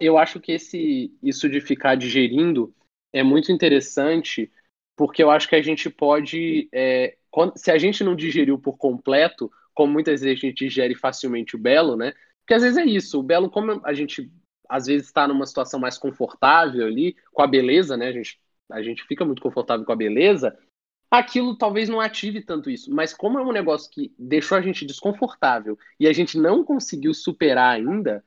[0.00, 2.74] Eu acho que esse isso de ficar digerindo
[3.12, 4.50] é muito interessante,
[4.96, 7.16] porque eu acho que a gente pode, é,
[7.56, 11.58] se a gente não digeriu por completo, como muitas vezes a gente digere facilmente o
[11.58, 12.12] belo, né?
[12.40, 14.30] Porque às vezes é isso, o belo, como a gente
[14.68, 18.08] às vezes está numa situação mais confortável ali, com a beleza, né?
[18.08, 18.40] A gente
[18.70, 20.56] a gente fica muito confortável com a beleza,
[21.10, 22.92] aquilo talvez não ative tanto isso.
[22.92, 27.12] Mas como é um negócio que deixou a gente desconfortável e a gente não conseguiu
[27.12, 28.24] superar ainda,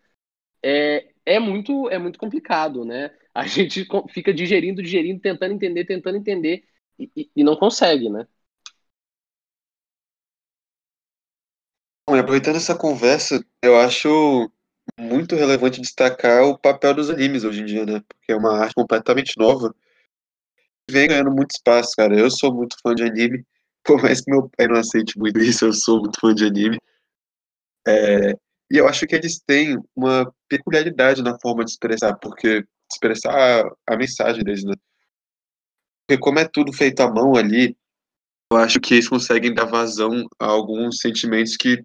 [0.64, 3.12] é, é muito é muito complicado, né?
[3.38, 6.64] A gente fica digerindo, digerindo, tentando entender, tentando entender
[7.00, 8.28] e, e não consegue, né?
[12.08, 14.52] Bom, aproveitando essa conversa, eu acho
[15.00, 18.02] muito relevante destacar o papel dos animes hoje em dia, né?
[18.08, 19.76] Porque é uma arte completamente nova
[20.90, 22.18] vem ganhando muito espaço, cara.
[22.18, 23.46] Eu sou muito fã de anime,
[23.84, 26.78] por mais que meu pai não aceite muito isso, eu sou muito fã de anime.
[27.88, 28.32] É,
[28.72, 33.98] e eu acho que eles têm uma peculiaridade na forma de expressar, porque expressar a,
[33.98, 34.74] mensagem deles, né?
[36.08, 37.76] Porque como é tudo feito à mão ali,
[38.52, 41.78] eu acho que eles conseguem dar vazão a alguns sentimentos que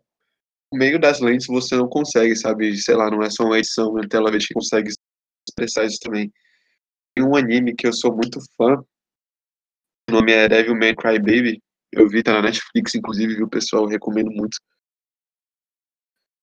[0.73, 2.77] no meio das lentes você não consegue, sabe?
[2.77, 4.91] Sei lá, não é só uma edição na tela que consegue
[5.49, 6.33] expressar isso também.
[7.15, 8.83] Tem um anime que eu sou muito fã,
[10.09, 11.63] o nome é Devilman Crybaby.
[11.93, 13.87] Eu vi, tá na Netflix, inclusive, viu, pessoal?
[13.87, 14.59] Recomendo muito.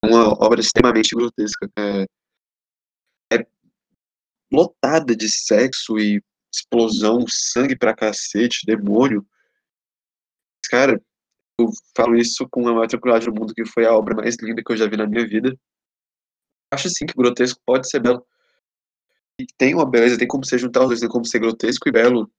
[0.03, 1.69] Uma obra extremamente grotesca.
[1.77, 2.05] É, é
[4.51, 6.23] lotada de sexo e
[6.53, 9.25] explosão, sangue pra cacete, demônio.
[10.69, 11.01] Cara,
[11.59, 14.63] eu falo isso com a maior tranquilidade do mundo, que foi a obra mais linda
[14.63, 15.57] que eu já vi na minha vida.
[16.71, 18.25] Acho sim que grotesco pode ser belo.
[19.39, 21.91] E tem uma beleza, tem como você juntar os dois, tem como ser grotesco e
[21.91, 22.29] belo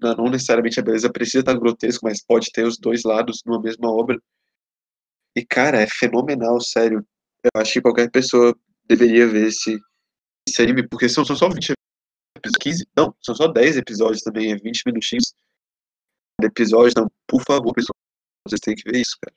[0.00, 3.90] não necessariamente a beleza precisa estar grotesco, mas pode ter os dois lados numa mesma
[3.90, 4.18] obra.
[5.36, 7.06] E, cara, é fenomenal, sério.
[7.44, 8.56] Eu acho que qualquer pessoa
[8.86, 9.78] deveria ver esse,
[10.50, 14.52] esse anime, porque são, são só 20 episódios, 15, não, são só 10 episódios também,
[14.52, 15.32] é 20 minutinhos
[16.40, 17.94] de episódio, então, por favor, pessoal,
[18.46, 19.34] vocês têm que ver isso, cara.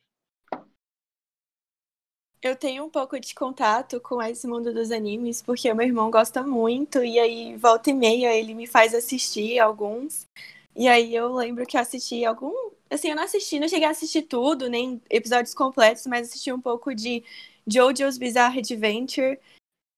[2.41, 6.43] Eu tenho um pouco de contato com esse mundo dos animes, porque meu irmão gosta
[6.43, 10.27] muito, e aí volta e meia ele me faz assistir alguns.
[10.75, 12.51] E aí eu lembro que assisti algum.
[12.89, 16.59] Assim, eu não assisti, não cheguei a assistir tudo, nem episódios completos, mas assisti um
[16.59, 17.23] pouco de
[17.65, 19.39] JoJo's Bizarre Adventure.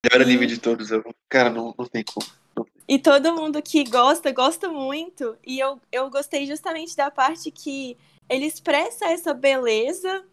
[0.05, 1.03] Melhor anime de todos, eu...
[1.27, 2.27] cara, não, não tem como.
[2.87, 5.35] E todo mundo que gosta, gosta muito.
[5.45, 7.97] E eu, eu gostei justamente da parte que
[8.29, 10.23] ele expressa essa beleza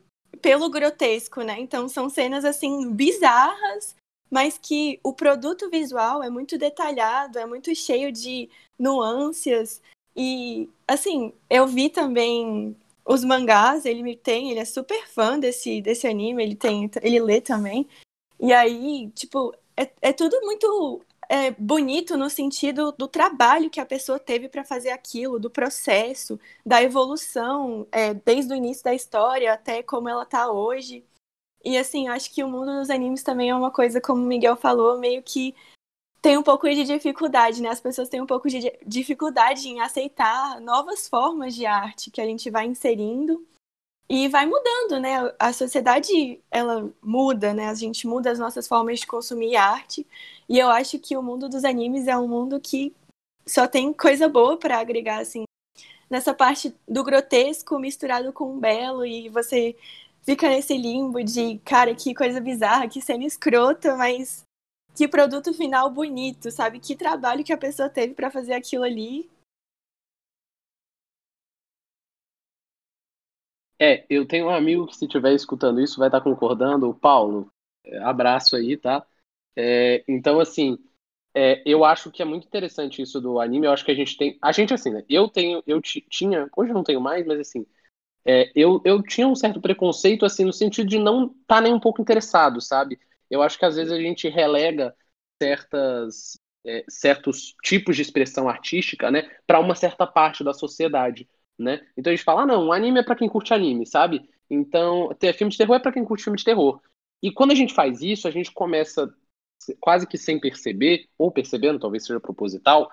[0.42, 1.58] pelo grotesco, né?
[1.58, 3.96] Então são cenas assim bizarras,
[4.30, 9.80] mas que o produto visual é muito detalhado, é muito cheio de nuances.
[10.14, 15.80] E, assim, eu vi também os mangás, ele me tem, ele é super fã desse,
[15.80, 17.88] desse anime, ele tem, ele lê também.
[18.38, 23.86] E aí, tipo, é, é tudo muito é, bonito no sentido do trabalho que a
[23.86, 29.52] pessoa teve para fazer aquilo, do processo, da evolução, é, desde o início da história
[29.52, 31.04] até como ela tá hoje.
[31.64, 34.56] E assim, acho que o mundo dos animes também é uma coisa, como o Miguel
[34.56, 35.54] falou, meio que
[36.20, 37.68] tem um pouco de dificuldade, né?
[37.70, 42.26] As pessoas têm um pouco de dificuldade em aceitar novas formas de arte que a
[42.26, 43.44] gente vai inserindo
[44.14, 45.32] e vai mudando, né?
[45.38, 47.70] A sociedade ela muda, né?
[47.70, 50.06] A gente muda as nossas formas de consumir arte
[50.46, 52.94] e eu acho que o mundo dos animes é um mundo que
[53.46, 55.44] só tem coisa boa para agregar assim
[56.10, 59.74] nessa parte do grotesco misturado com o belo e você
[60.20, 64.42] fica nesse limbo de cara que coisa bizarra, que cena escrota, mas
[64.94, 66.80] que produto final bonito, sabe?
[66.80, 69.30] Que trabalho que a pessoa teve para fazer aquilo ali.
[73.80, 77.50] É, eu tenho um amigo que se estiver escutando isso vai estar concordando, o Paulo.
[77.84, 79.04] É, abraço aí, tá?
[79.56, 80.78] É, então, assim,
[81.34, 83.66] é, eu acho que é muito interessante isso do anime.
[83.66, 84.38] Eu acho que a gente tem.
[84.42, 85.04] A gente, assim, né?
[85.08, 85.62] Eu tenho.
[85.66, 86.48] Eu tinha.
[86.56, 87.66] Hoje eu não tenho mais, mas assim.
[88.24, 91.74] É, eu, eu tinha um certo preconceito, assim, no sentido de não estar tá nem
[91.74, 93.00] um pouco interessado, sabe?
[93.30, 94.94] Eu acho que às vezes a gente relega
[95.42, 101.28] certas, é, certos tipos de expressão artística, né, para uma certa parte da sociedade,
[101.62, 101.80] né?
[101.96, 104.28] Então a gente fala, ah, não, anime é para quem curte anime, sabe?
[104.50, 106.80] Então, ter filme de terror é para quem curte filme de terror.
[107.22, 109.12] E quando a gente faz isso, a gente começa
[109.80, 112.90] quase que sem perceber, ou percebendo, talvez seja proposital,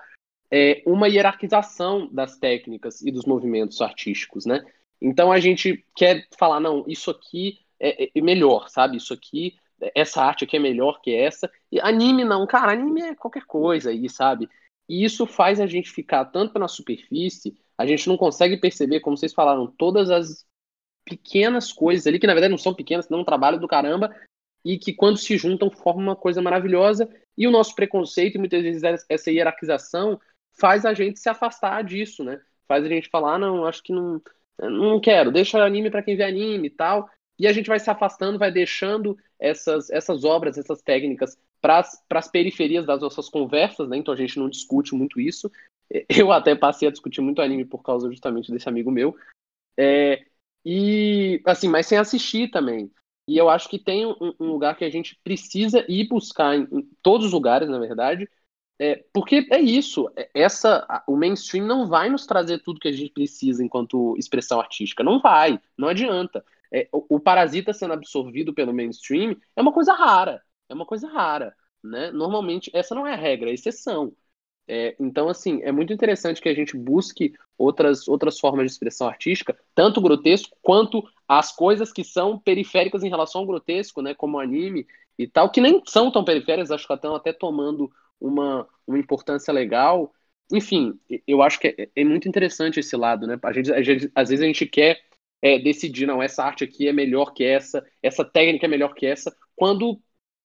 [0.50, 4.64] é uma hierarquização das técnicas e dos movimentos artísticos, né?
[5.00, 8.96] Então a gente quer falar, não, isso aqui é, é melhor, sabe?
[8.96, 9.56] Isso aqui,
[9.94, 11.50] essa arte aqui é melhor que essa.
[11.70, 14.48] E anime não, cara, anime é qualquer coisa aí, sabe?
[14.88, 19.16] E isso faz a gente ficar tanto na superfície, a gente não consegue perceber, como
[19.16, 20.44] vocês falaram, todas as
[21.02, 24.14] pequenas coisas ali, que na verdade não são pequenas, não é um trabalho do caramba,
[24.62, 27.08] e que quando se juntam formam uma coisa maravilhosa.
[27.38, 30.20] E o nosso preconceito, e muitas vezes essa hierarquização,
[30.60, 32.38] faz a gente se afastar disso, né?
[32.68, 34.20] Faz a gente falar, ah, não, acho que não,
[34.60, 37.08] não quero, deixa anime para quem vê anime e tal.
[37.38, 42.28] E a gente vai se afastando, vai deixando essas, essas obras, essas técnicas para as
[42.28, 43.96] periferias das nossas conversas, né?
[43.96, 45.50] Então a gente não discute muito isso.
[46.08, 49.16] Eu até passei a discutir muito anime por causa justamente desse amigo meu.
[49.76, 50.24] É,
[50.64, 52.90] e assim, mas sem assistir também.
[53.26, 56.66] E eu acho que tem um, um lugar que a gente precisa ir buscar em,
[56.72, 58.28] em todos os lugares, na verdade,
[58.80, 62.92] é, porque é isso, é, essa, o mainstream não vai nos trazer tudo que a
[62.92, 66.42] gente precisa enquanto expressão artística, não vai, não adianta.
[66.72, 71.06] É, o, o, parasita sendo absorvido pelo mainstream é uma coisa rara, é uma coisa
[71.08, 72.10] rara, né?
[72.10, 74.14] Normalmente essa não é a regra, é a exceção.
[74.72, 79.08] É, então, assim, é muito interessante que a gente busque outras, outras formas de expressão
[79.08, 84.38] artística, tanto grotesco quanto as coisas que são periféricas em relação ao grotesco, né, como
[84.38, 84.86] anime
[85.18, 87.90] e tal, que nem são tão periféricas, acho que estão até tomando
[88.20, 90.12] uma, uma importância legal.
[90.52, 90.96] Enfim,
[91.26, 93.40] eu acho que é, é muito interessante esse lado, né?
[93.42, 95.00] A gente, a gente, às vezes a gente quer
[95.42, 99.04] é, decidir, não, essa arte aqui é melhor que essa, essa técnica é melhor que
[99.04, 100.00] essa, quando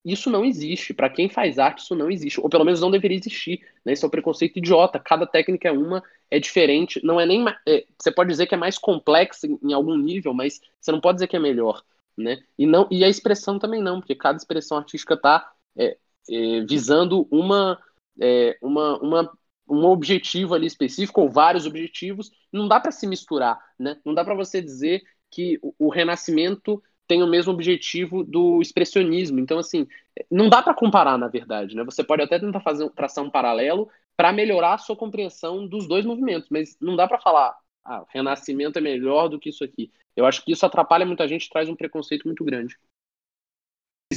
[0.06, 0.94] isso não existe.
[0.94, 2.40] Para quem faz arte, isso não existe.
[2.40, 3.66] Ou pelo menos não deveria existir.
[3.84, 3.94] Né?
[3.94, 5.00] Isso é um preconceito idiota.
[5.00, 7.04] Cada técnica é uma, é diferente.
[7.04, 7.44] Não é nem.
[7.68, 11.02] É, você pode dizer que é mais complexa em, em, algum nível, mas você não
[11.02, 11.84] pode dizer que é melhor.
[12.16, 12.44] Né?
[12.58, 15.98] E, não, e a expressão também não, porque cada expressão artística está é,
[16.30, 17.82] é, visando uma,
[18.22, 19.38] é, uma, uma,
[19.68, 22.32] um objetivo ali específico, ou vários objetivos.
[22.54, 23.60] Não dá para se misturar.
[23.80, 24.00] Né?
[24.06, 25.02] Não dá para você dizer
[25.32, 29.40] que o, o renascimento tem o mesmo objetivo do expressionismo.
[29.40, 29.88] Então, assim,
[30.30, 31.76] não dá para comparar, na verdade.
[31.76, 31.84] Né?
[31.84, 36.06] Você pode até tentar fazer, traçar um paralelo para melhorar a sua compreensão dos dois
[36.06, 39.92] movimentos, mas não dá para falar, ah, Renascimento é melhor do que isso aqui.
[40.16, 42.78] Eu acho que isso atrapalha muita gente, traz um preconceito muito grande.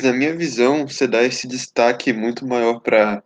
[0.02, 3.22] Na minha visão, você dá esse destaque muito maior para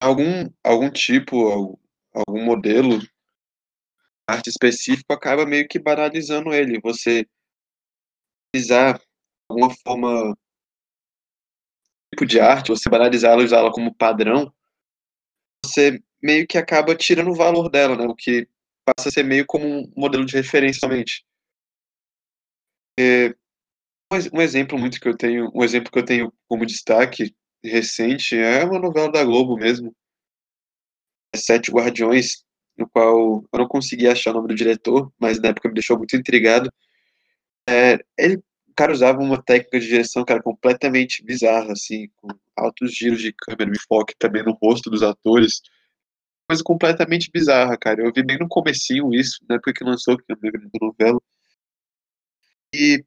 [0.00, 1.78] algum, algum tipo,
[2.14, 2.98] algum modelo,
[4.26, 6.80] arte específico, acaba meio que banalizando ele.
[6.80, 7.26] Você
[8.52, 9.00] banalizar
[9.48, 10.36] alguma forma
[12.12, 14.52] tipo de arte, você banalizá-la usá-la como padrão,
[15.64, 18.04] você meio que acaba tirando o valor dela, né?
[18.04, 18.48] O que
[18.84, 21.24] passa a ser meio como um modelo de referência somente.
[22.98, 23.34] É,
[24.32, 27.34] um exemplo muito que eu tenho, um exemplo que eu tenho como destaque
[27.64, 29.94] recente é uma novela da Globo mesmo,
[31.34, 32.44] Sete Guardiões,
[32.76, 35.96] no qual eu não consegui achar o nome do diretor, mas na época me deixou
[35.96, 36.72] muito intrigado.
[37.70, 42.92] É, ele, o cara usava uma técnica de direção, cara, completamente bizarra, assim, com altos
[42.92, 45.62] giros de câmera, enfoque também no rosto dos atores.
[46.48, 48.02] Coisa completamente bizarra, cara.
[48.02, 51.20] Eu vi bem no comecinho isso, na época que lançou, que eu me da novela.
[52.74, 53.04] E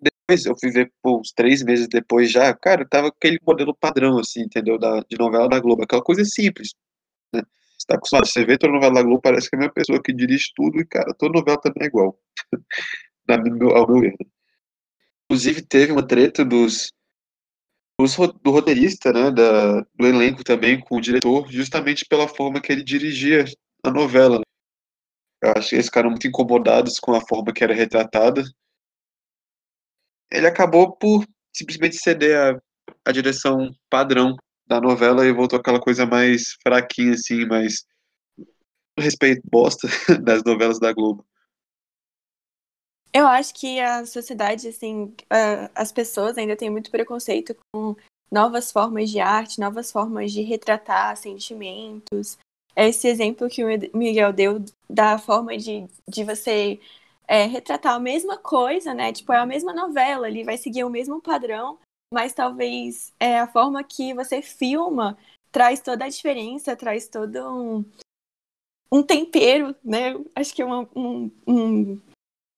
[0.00, 4.18] depois eu fui ver, pô, uns três meses depois já, cara, tava aquele modelo padrão,
[4.18, 4.78] assim, entendeu?
[4.78, 6.74] Da, de novela da Globo, aquela coisa simples,
[7.34, 7.42] né?
[7.78, 10.02] Você tá acostumado, você vê toda novela da Globo, parece que é a mesma pessoa
[10.02, 12.18] que dirige tudo e, cara, toda novela também é igual.
[13.28, 14.14] na, ao meu ver.
[15.24, 16.92] Inclusive, teve uma treta dos,
[17.98, 22.70] dos do roteirista, né, da, do elenco também com o diretor, justamente pela forma que
[22.70, 23.44] ele dirigia
[23.82, 24.40] a novela.
[25.42, 28.42] Eu acho que eles ficaram muito incomodados com a forma que era retratada.
[30.30, 32.60] Ele acabou por simplesmente ceder a,
[33.04, 37.84] a direção padrão da novela e voltou aquela coisa mais fraquinha, assim, mais
[38.98, 39.86] respeito bosta
[40.22, 41.26] das novelas da Globo.
[43.14, 45.14] Eu acho que a sociedade, assim,
[45.72, 47.94] as pessoas ainda têm muito preconceito com
[48.30, 52.36] novas formas de arte, novas formas de retratar sentimentos.
[52.74, 56.80] Esse exemplo que o Miguel deu da forma de, de você
[57.28, 59.12] é, retratar a mesma coisa, né?
[59.12, 61.78] Tipo, é a mesma novela, ele vai seguir o mesmo padrão,
[62.12, 65.16] mas talvez é, a forma que você filma
[65.52, 67.84] traz toda a diferença, traz todo um,
[68.90, 70.14] um tempero, né?
[70.34, 72.00] Acho que é uma, um, um,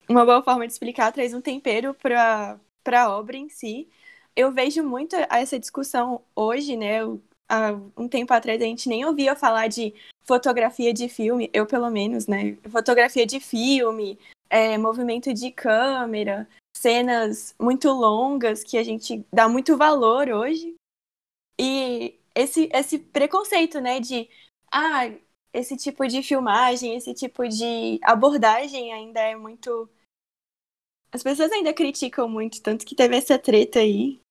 [0.09, 2.59] uma boa forma de explicar, traz um tempero para
[2.91, 3.87] a obra em si.
[4.35, 6.99] Eu vejo muito essa discussão hoje, né?
[7.49, 9.93] Há um tempo atrás a gente nem ouvia falar de
[10.23, 12.57] fotografia de filme, eu pelo menos, né?
[12.69, 19.77] Fotografia de filme, é, movimento de câmera, cenas muito longas que a gente dá muito
[19.77, 20.75] valor hoje.
[21.59, 24.29] E esse, esse preconceito, né, de
[24.71, 25.09] ah,
[25.53, 29.89] esse tipo de filmagem, esse tipo de abordagem ainda é muito.
[31.17, 34.21] As pessoas ainda criticam muito, tanto que teve essa treta aí.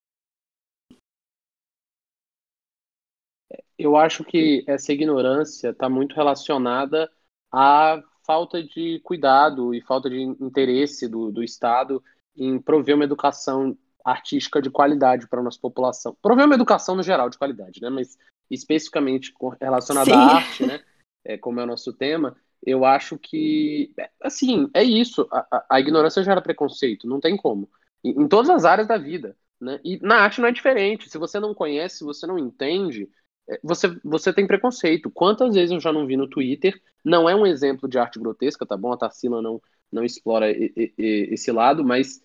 [3.76, 7.10] Eu acho que essa ignorância está muito relacionada
[7.50, 12.00] à falta de cuidado e falta de interesse do, do Estado
[12.36, 16.16] em prover uma educação artística de qualidade para a nossa população.
[16.22, 17.90] Prover uma educação no geral de qualidade, né?
[17.90, 18.16] Mas
[18.48, 20.84] especificamente relacionada à arte, né?
[21.24, 25.28] É, como é o nosso tema, eu acho que, assim, é isso.
[25.32, 27.68] A, a, ignorância gera preconceito, não tem como.
[28.04, 29.80] Em, em, todas as áreas da vida, né?
[29.84, 31.08] E na arte não é diferente.
[31.08, 33.08] Se você não conhece, se você não entende,
[33.48, 35.10] é, você, você tem preconceito.
[35.10, 36.80] Quantas vezes eu já não vi no Twitter?
[37.04, 38.92] Não é um exemplo de arte grotesca, tá bom?
[38.92, 39.60] A Tarsila não,
[39.92, 42.24] não explora e, e, e, esse lado, mas.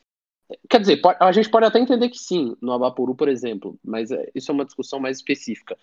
[0.70, 4.30] Quer dizer, a gente pode até entender que sim, no Abapuru, por exemplo, mas é,
[4.36, 5.78] isso é uma discussão mais específica.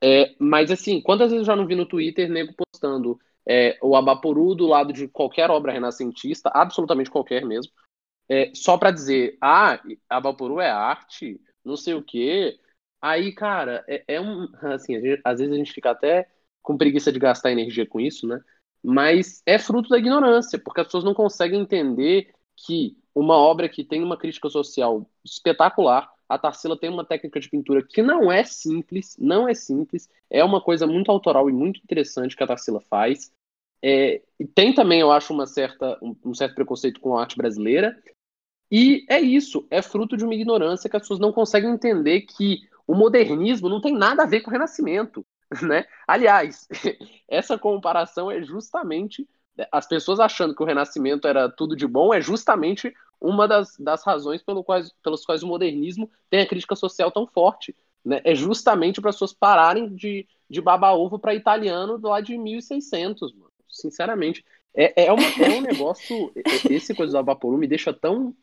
[0.00, 3.96] É, mas, assim, quantas vezes eu já não vi no Twitter nego postando é, o
[3.96, 7.72] Abapuru do lado de qualquer obra renascentista, absolutamente qualquer mesmo,
[8.28, 9.78] é, só para dizer, ah,
[10.08, 12.58] Abapuru é arte, não sei o quê,
[13.04, 14.48] Aí, cara, é, é um.
[14.62, 16.26] Assim, gente, às vezes a gente fica até
[16.62, 18.40] com preguiça de gastar energia com isso, né?
[18.82, 23.84] Mas é fruto da ignorância, porque as pessoas não conseguem entender que uma obra que
[23.84, 28.44] tem uma crítica social espetacular, a Tarsila tem uma técnica de pintura que não é
[28.44, 32.80] simples, não é simples, é uma coisa muito autoral e muito interessante que a Tarsila
[32.80, 33.32] faz.
[33.82, 37.36] É, e tem também, eu acho, uma certa, um, um certo preconceito com a arte
[37.36, 37.96] brasileira.
[38.70, 42.60] E é isso, é fruto de uma ignorância que as pessoas não conseguem entender que
[42.86, 45.24] o modernismo não tem nada a ver com o renascimento.
[45.62, 45.84] Né?
[46.08, 46.66] Aliás,
[47.28, 49.28] essa comparação é justamente
[49.70, 54.04] as pessoas achando que o renascimento era tudo de bom, é justamente uma das, das
[54.04, 57.74] razões pelo quais, pelas quais o modernismo tem a crítica social tão forte.
[58.04, 58.20] Né?
[58.24, 62.36] É justamente para as pessoas pararem de, de babar ovo para italiano do lado de
[62.36, 63.50] 1600, mano.
[63.68, 64.44] Sinceramente.
[64.76, 66.32] É, é, uma, é um negócio.
[66.70, 68.34] Esse coisa do Vaporu me deixa tão.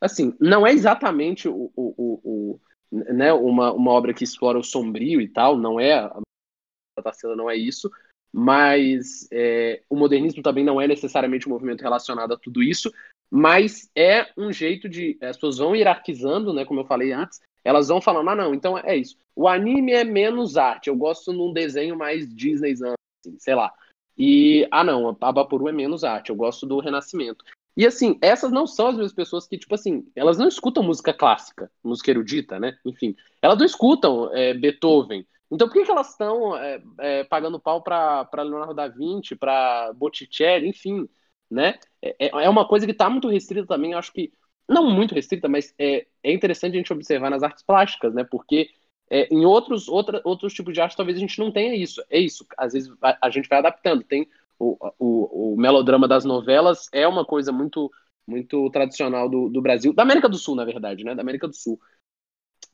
[0.00, 2.60] Assim, não é exatamente o, o, o,
[2.90, 7.50] né, uma, uma obra que explora o sombrio e tal, não é a Tarsila não
[7.50, 7.90] é isso,
[8.32, 12.92] mas é, o modernismo também não é necessariamente um movimento relacionado a tudo isso,
[13.30, 17.88] mas é um jeito de as pessoas vão hierarquizando, né, como eu falei antes, elas
[17.88, 19.16] vão falando, ah não, então é isso.
[19.36, 23.72] O anime é menos arte, eu gosto num desenho mais Disney, assim, sei lá.
[24.18, 27.44] E ah não, a Bapuru é menos arte, eu gosto do Renascimento.
[27.76, 31.14] E assim, essas não são as mesmas pessoas que, tipo assim, elas não escutam música
[31.14, 32.76] clássica, música erudita, né?
[32.84, 35.24] Enfim, elas não escutam é, Beethoven.
[35.50, 39.92] Então por que, que elas estão é, é, pagando pau para Leonardo da Vinci, para
[39.94, 41.08] Botticelli, enfim,
[41.50, 41.78] né?
[42.02, 44.32] É, é, é uma coisa que está muito restrita também, eu acho que,
[44.68, 48.24] não muito restrita, mas é, é interessante a gente observar nas artes plásticas, né?
[48.24, 48.70] Porque
[49.10, 52.02] é, em outros, outra, outros tipos de arte talvez a gente não tenha isso.
[52.08, 54.04] É isso, às vezes a, a gente vai adaptando.
[54.04, 54.28] Tem
[54.58, 57.90] o, o, o, melodrama das novelas é uma coisa muito
[58.26, 61.16] muito tradicional do, do Brasil, da América do Sul, na verdade, né?
[61.16, 61.80] Da América do Sul.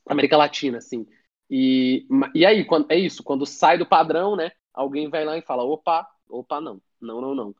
[0.07, 1.07] América Latina, assim.
[1.49, 2.05] E,
[2.35, 4.51] e aí, quando, é isso, quando sai do padrão, né?
[4.73, 7.55] Alguém vai lá e fala, opa, opa, não, não, não, não.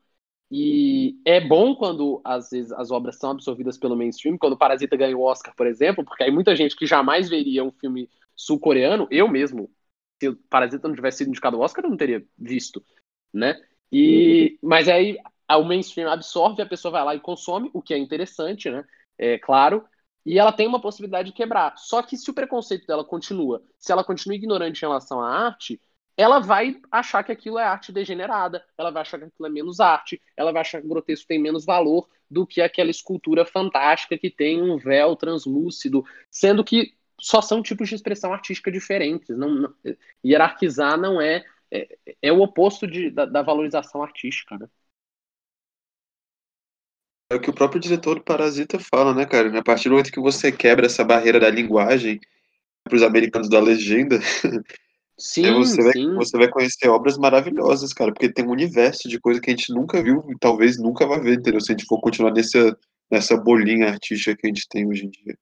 [0.50, 5.16] E é bom quando, às vezes, as obras são absorvidas pelo mainstream, quando Parasita ganha
[5.16, 9.28] o Oscar, por exemplo, porque aí muita gente que jamais veria um filme sul-coreano, eu
[9.28, 9.70] mesmo,
[10.18, 12.82] se Parasita não tivesse sido indicado ao Oscar, eu não teria visto,
[13.32, 13.60] né?
[13.92, 15.18] E, mas aí
[15.50, 18.84] o mainstream absorve, a pessoa vai lá e consome, o que é interessante, né?
[19.18, 19.84] É claro.
[20.24, 21.74] E ela tem uma possibilidade de quebrar.
[21.78, 25.80] Só que se o preconceito dela continua, se ela continua ignorante em relação à arte,
[26.18, 29.78] ela vai achar que aquilo é arte degenerada, ela vai achar que aquilo é menos
[29.78, 34.18] arte, ela vai achar que o grotesco tem menos valor do que aquela escultura fantástica
[34.18, 39.36] que tem um véu translúcido, sendo que só são tipos de expressão artística diferentes.
[39.36, 39.74] Não, não
[40.24, 41.88] hierarquizar não é é,
[42.22, 44.66] é o oposto de, da, da, valorização artística, né?
[47.30, 49.58] É o que o próprio diretor do Parasita fala, né, cara?
[49.58, 52.18] A partir do momento que você quebra essa barreira da linguagem
[52.82, 54.18] para os americanos da legenda,
[55.18, 56.14] Sim, E você vai, sim.
[56.14, 59.72] você vai conhecer obras maravilhosas, cara, porque tem um universo de coisa que a gente
[59.72, 61.60] nunca viu e talvez nunca vai ver, entendeu?
[61.60, 62.78] Se a gente for continuar nessa,
[63.10, 65.36] nessa bolinha artística que a gente tem hoje em dia.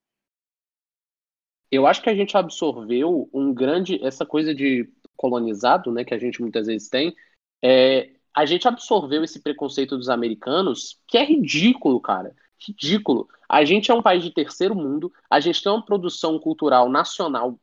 [1.71, 6.19] Eu acho que a gente absorveu um grande essa coisa de colonizado, né, que a
[6.19, 7.15] gente muitas vezes tem.
[7.63, 12.35] É, a gente absorveu esse preconceito dos americanos, que é ridículo, cara.
[12.67, 13.29] Ridículo.
[13.47, 17.59] A gente é um país de terceiro mundo, a gente tem uma produção cultural nacional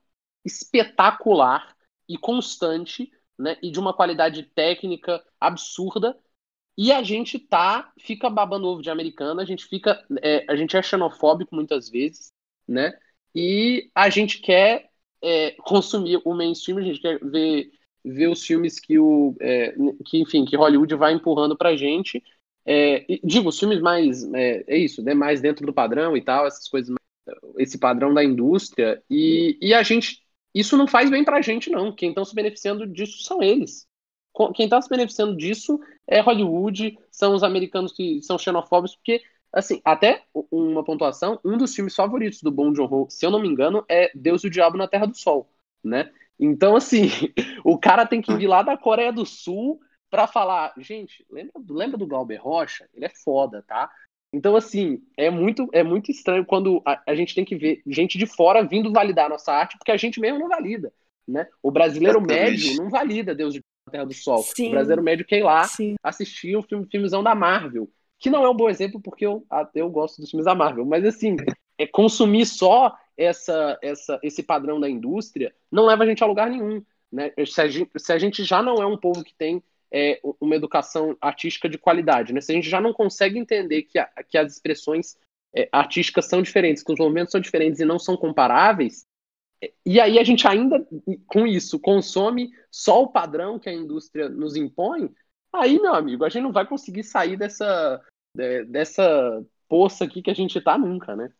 [0.46, 1.74] espetacular
[2.08, 6.18] e constante, né, e de uma qualidade técnica absurda.
[6.78, 10.76] E a gente tá, fica babando ovo de americana, a gente fica, é, a gente
[10.76, 12.32] é xenofóbico muitas vezes,
[12.68, 12.94] né?
[13.36, 14.90] E a gente quer
[15.22, 17.72] é, consumir o mainstream, a gente quer ver,
[18.04, 19.74] ver os filmes que o é,
[20.06, 22.24] que enfim que Hollywood vai empurrando pra gente.
[22.66, 25.14] É, digo, os filmes mais é, é isso, né?
[25.14, 26.96] Mais dentro do padrão e tal, essas coisas,
[27.58, 29.02] esse padrão da indústria.
[29.10, 30.23] E, e a gente
[30.54, 31.92] isso não faz bem pra gente, não.
[31.92, 33.88] Quem estão se beneficiando disso são eles.
[34.56, 39.80] Quem está se beneficiando disso é Hollywood, são os americanos que são xenofóbicos, porque, assim,
[39.86, 43.86] até uma pontuação, um dos filmes favoritos do Bong Joon-ho, se eu não me engano,
[43.88, 45.48] é Deus e o Diabo na Terra do Sol,
[45.84, 46.12] né?
[46.40, 47.08] Então, assim,
[47.64, 49.80] o cara tem que vir lá da Coreia do Sul
[50.10, 52.90] para falar, gente, lembra, lembra do Glauber Rocha?
[52.94, 53.92] Ele é foda, tá?
[54.34, 58.18] Então, assim, é muito, é muito estranho quando a, a, gente tem que ver gente
[58.18, 60.92] de fora vindo validar a nossa arte, porque a gente mesmo não valida.
[61.28, 61.48] Né?
[61.62, 62.68] O brasileiro Exatamente.
[62.68, 63.62] médio não valida Deus de
[63.92, 64.40] Terra do Sol.
[64.40, 64.70] Sim.
[64.70, 65.96] O brasileiro médio quer ir lá Sim.
[66.02, 67.88] assistir o filme, filmezão da Marvel.
[68.18, 70.86] Que não é um bom exemplo, porque eu, eu gosto dos filmes da Marvel.
[70.86, 71.36] Mas, assim,
[71.78, 76.50] é consumir só essa, essa, esse padrão da indústria não leva a gente a lugar
[76.50, 76.82] nenhum.
[77.12, 77.32] Né?
[77.46, 79.62] Se, a gente, se a gente já não é um povo que tem
[79.94, 82.42] é, uma educação artística de qualidade, né?
[82.42, 85.16] Se a gente já não consegue entender que, a, que as expressões
[85.56, 89.06] é, artísticas são diferentes, que os movimentos são diferentes e não são comparáveis,
[89.64, 90.84] é, e aí a gente ainda,
[91.28, 95.14] com isso, consome só o padrão que a indústria nos impõe,
[95.54, 98.02] aí, meu amigo, a gente não vai conseguir sair dessa,
[98.68, 101.32] dessa poça aqui que a gente tá nunca, né?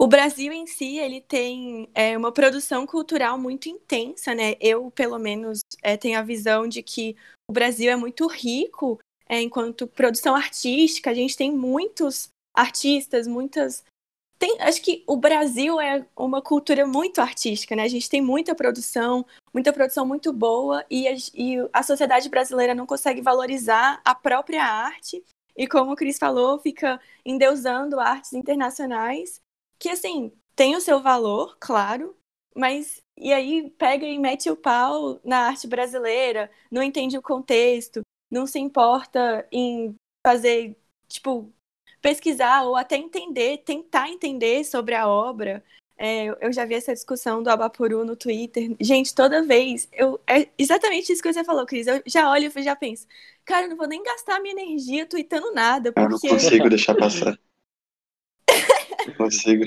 [0.00, 4.54] O Brasil em si, ele tem é, uma produção cultural muito intensa, né?
[4.60, 7.16] Eu, pelo menos, é, tenho a visão de que
[7.50, 11.10] o Brasil é muito rico é, enquanto produção artística.
[11.10, 13.82] A gente tem muitos artistas, muitas.
[14.38, 17.82] Tem, acho que o Brasil é uma cultura muito artística, né?
[17.82, 22.72] A gente tem muita produção, muita produção muito boa, e a, e a sociedade brasileira
[22.72, 25.24] não consegue valorizar a própria arte.
[25.56, 29.40] E como o Cris falou, fica endeusando artes internacionais
[29.78, 32.16] que assim, tem o seu valor, claro,
[32.54, 38.02] mas e aí pega e mete o pau na arte brasileira, não entende o contexto,
[38.30, 40.76] não se importa em fazer,
[41.08, 41.52] tipo,
[42.00, 45.64] pesquisar ou até entender, tentar entender sobre a obra.
[46.00, 48.76] É, eu já vi essa discussão do Abapuru no Twitter.
[48.80, 51.88] Gente, toda vez, eu, é exatamente isso que você falou, Cris.
[51.88, 53.06] Eu já olho e já penso,
[53.44, 55.92] cara, eu não vou nem gastar minha energia tweetando nada.
[55.92, 56.28] Porque...
[56.28, 57.36] Eu não consigo deixar passar.
[59.18, 59.64] Consigo.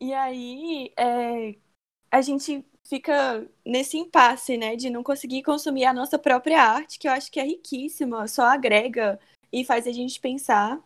[0.00, 1.56] E aí, é,
[2.10, 7.08] a gente fica nesse impasse, né, de não conseguir consumir a nossa própria arte, que
[7.08, 9.18] eu acho que é riquíssima, só agrega
[9.52, 10.80] e faz a gente pensar.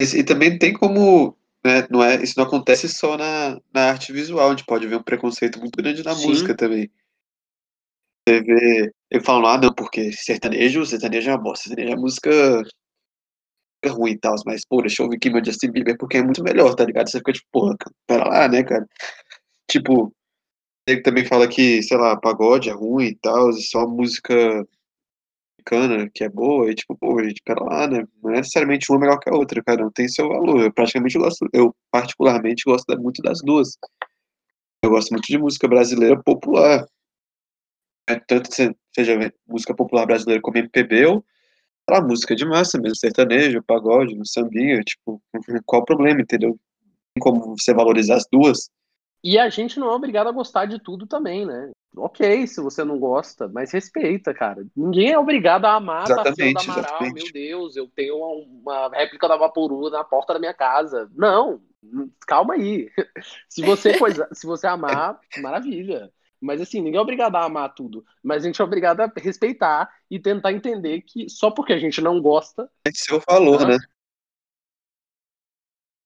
[0.00, 4.12] E, e também tem como, né, não é, isso não acontece só na, na arte
[4.12, 6.28] visual, a gente pode ver um preconceito muito grande na Sim.
[6.28, 6.90] música também.
[8.26, 12.62] Você vê, eu falo, ah, não, porque sertanejo, sertanejo é uma bosta, sertanejo é música
[13.88, 16.22] é ruim e tal, mas, pô, deixa eu ouvir aqui meu Justin Bieber porque é
[16.22, 17.10] muito melhor, tá ligado?
[17.10, 17.76] Você fica tipo, porra,
[18.06, 18.86] pera lá, né, cara?
[19.70, 20.14] Tipo,
[20.86, 24.34] ele também fala que, sei lá, pagode é ruim e tal, só música
[25.66, 28.04] americana que é boa, e tipo, pô, gente, pera lá, né?
[28.22, 30.60] Não é necessariamente uma melhor que a outra, cara, não tem seu valor.
[30.62, 33.76] Eu praticamente gosto, eu particularmente gosto muito das duas.
[34.82, 36.86] Eu gosto muito de música brasileira popular.
[38.08, 38.50] É, tanto
[38.94, 41.24] seja música popular brasileira como MPB ou
[41.88, 45.22] a música de massa mesmo, sertanejo, pagode, no sambinha, tipo,
[45.66, 46.58] qual o problema, entendeu?
[47.14, 48.70] Tem como você valorizar as duas?
[49.22, 51.70] E a gente não é obrigado a gostar de tudo também, né?
[51.96, 54.66] Ok, se você não gosta, mas respeita, cara.
[54.76, 57.14] Ninguém é obrigado a amar Tarsila do Amaral, exatamente.
[57.14, 61.08] meu Deus, eu tenho uma, uma réplica da Vaporu na porta da minha casa.
[61.14, 61.60] Não,
[62.26, 62.90] calma aí.
[63.48, 66.10] Se você, coisa, se você amar, maravilha.
[66.44, 68.04] Mas assim, ninguém é obrigado a amar tudo.
[68.22, 72.02] Mas a gente é obrigado a respeitar e tentar entender que só porque a gente
[72.02, 72.70] não gosta.
[72.86, 73.78] É seu valor, né?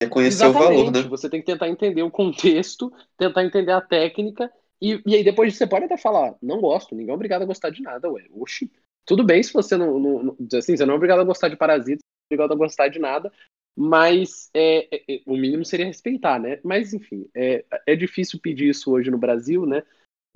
[0.01, 1.03] Reconhecer o valor, né?
[1.03, 4.49] Você tem que tentar entender o contexto, tentar entender a técnica.
[4.81, 7.71] E, e aí depois você pode até falar, não gosto, ninguém é obrigado a gostar
[7.71, 8.25] de nada, ué.
[8.31, 8.71] Oxi.
[9.05, 10.37] Tudo bem se você não, não, não.
[10.57, 13.01] Assim, você não é obrigado a gostar de parasitas, não é obrigado a gostar de
[13.01, 13.33] nada.
[13.77, 16.61] Mas é, é, é, o mínimo seria respeitar, né?
[16.63, 19.83] Mas, enfim, é, é difícil pedir isso hoje no Brasil, né?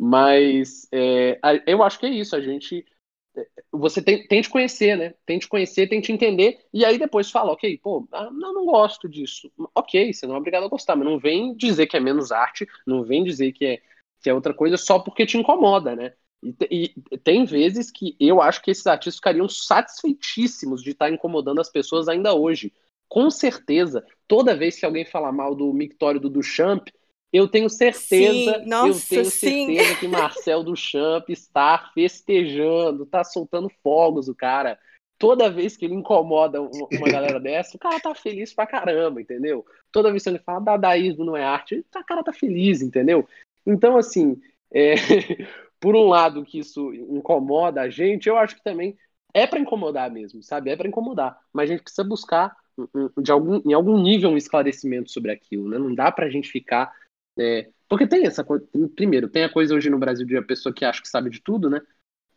[0.05, 2.85] Mas é, eu acho que é isso, a gente.
[3.37, 5.15] É, você tem, de conhecer, né?
[5.25, 8.67] Tem de conhecer, tem de entender, e aí depois fala, ok, pô, ah, não, não
[8.67, 9.49] gosto disso.
[9.73, 12.67] Ok, você não é obrigado a gostar, mas não vem dizer que é menos arte,
[12.85, 13.83] não vem dizer que é,
[14.21, 16.15] que é outra coisa só porque te incomoda, né?
[16.69, 21.61] E, e, tem vezes que eu acho que esses artistas ficariam satisfeitíssimos de estar incomodando
[21.61, 22.73] as pessoas ainda hoje
[23.09, 26.89] com certeza, toda vez que alguém falar mal do mictório do Duchamp,
[27.33, 29.67] eu tenho certeza, sim, nossa, eu tenho sim.
[29.67, 34.79] certeza que Marcel Duchamp está festejando, está soltando fogos o cara.
[35.19, 39.65] Toda vez que ele incomoda uma galera dessa, o cara tá feliz pra caramba, entendeu?
[39.91, 43.27] Toda vez que ele fala dadaísmo não é arte, o cara tá feliz, entendeu?
[43.65, 44.41] Então, assim,
[44.73, 44.95] é...
[45.83, 48.97] por um lado que isso incomoda a gente, eu acho que também
[49.35, 50.71] é para incomodar mesmo, sabe?
[50.71, 51.37] É para incomodar.
[51.53, 52.57] Mas a gente precisa buscar
[53.21, 55.79] de algum, em algum nível um esclarecimento sobre aquilo, né?
[55.79, 56.93] Não dá pra gente ficar.
[57.39, 58.67] É, porque tem essa coisa.
[58.95, 61.41] Primeiro, tem a coisa hoje no Brasil de a pessoa que acha que sabe de
[61.43, 61.81] tudo, né?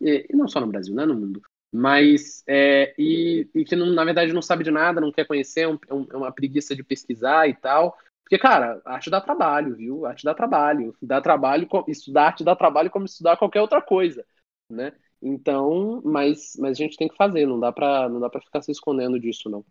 [0.01, 1.05] E, e não só no Brasil, né?
[1.05, 1.41] No mundo.
[1.71, 2.43] Mas.
[2.47, 5.67] É, e, e, que não, na verdade não sabe de nada, não quer conhecer, é,
[5.67, 5.77] um,
[6.11, 7.97] é uma preguiça de pesquisar e tal.
[8.23, 10.05] Porque, cara, arte dá trabalho, viu?
[10.05, 10.95] Arte dá trabalho.
[11.01, 14.25] Dá trabalho, estudar arte dá trabalho como estudar qualquer outra coisa,
[14.69, 14.93] né?
[15.21, 18.71] Então, mas, mas a gente tem que fazer, não dá pra, não dá ficar se
[18.71, 19.65] escondendo disso, não.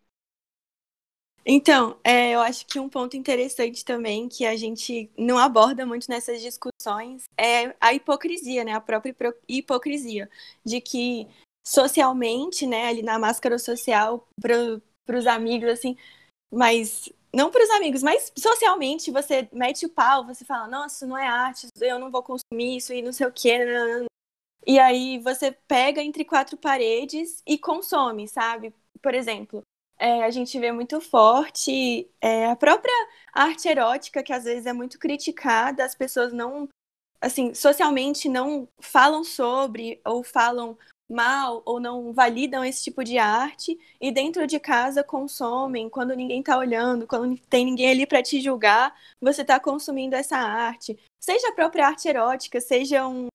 [1.46, 6.08] Então, é, eu acho que um ponto interessante também que a gente não aborda muito
[6.08, 8.72] nessas discussões é a hipocrisia, né?
[8.72, 9.14] A própria
[9.46, 10.30] hipocrisia
[10.64, 11.28] de que
[11.66, 15.96] socialmente, né, ali na máscara social para os amigos assim,
[16.52, 21.16] mas não para os amigos, mas socialmente você mete o pau, você fala, nossa, não
[21.18, 23.58] é arte, eu não vou consumir isso e não sei o quê.
[24.66, 28.74] E aí você pega entre quatro paredes e consome, sabe?
[29.02, 29.62] Por exemplo,
[29.98, 32.92] é, a gente vê muito forte é, a própria
[33.32, 36.68] arte erótica, que às vezes é muito criticada, as pessoas não,
[37.20, 40.76] assim, socialmente não falam sobre ou falam
[41.10, 45.88] mal ou não validam esse tipo de arte e dentro de casa consomem.
[45.88, 50.36] Quando ninguém está olhando, quando tem ninguém ali para te julgar, você está consumindo essa
[50.36, 53.28] arte, seja a própria arte erótica, seja um,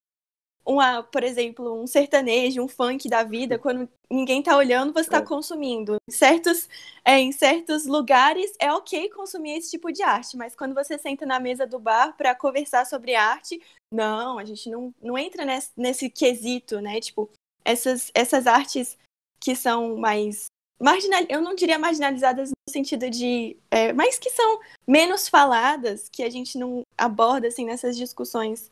[0.66, 5.18] uma, por exemplo, um sertanejo, um funk da vida, quando ninguém tá olhando, você tá
[5.18, 5.26] é.
[5.26, 5.98] consumindo.
[6.08, 6.70] Em certos,
[7.04, 11.26] é, em certos lugares é ok consumir esse tipo de arte, mas quando você senta
[11.26, 15.72] na mesa do bar para conversar sobre arte, não, a gente não, não entra nesse,
[15.76, 17.00] nesse quesito, né?
[17.00, 17.30] Tipo,
[17.66, 18.98] essas, essas artes
[19.40, 20.46] que são mais
[20.80, 26.24] marginal, eu não diria marginalizadas no sentido de, é, mas que são menos faladas, que
[26.24, 28.70] a gente não aborda assim nessas discussões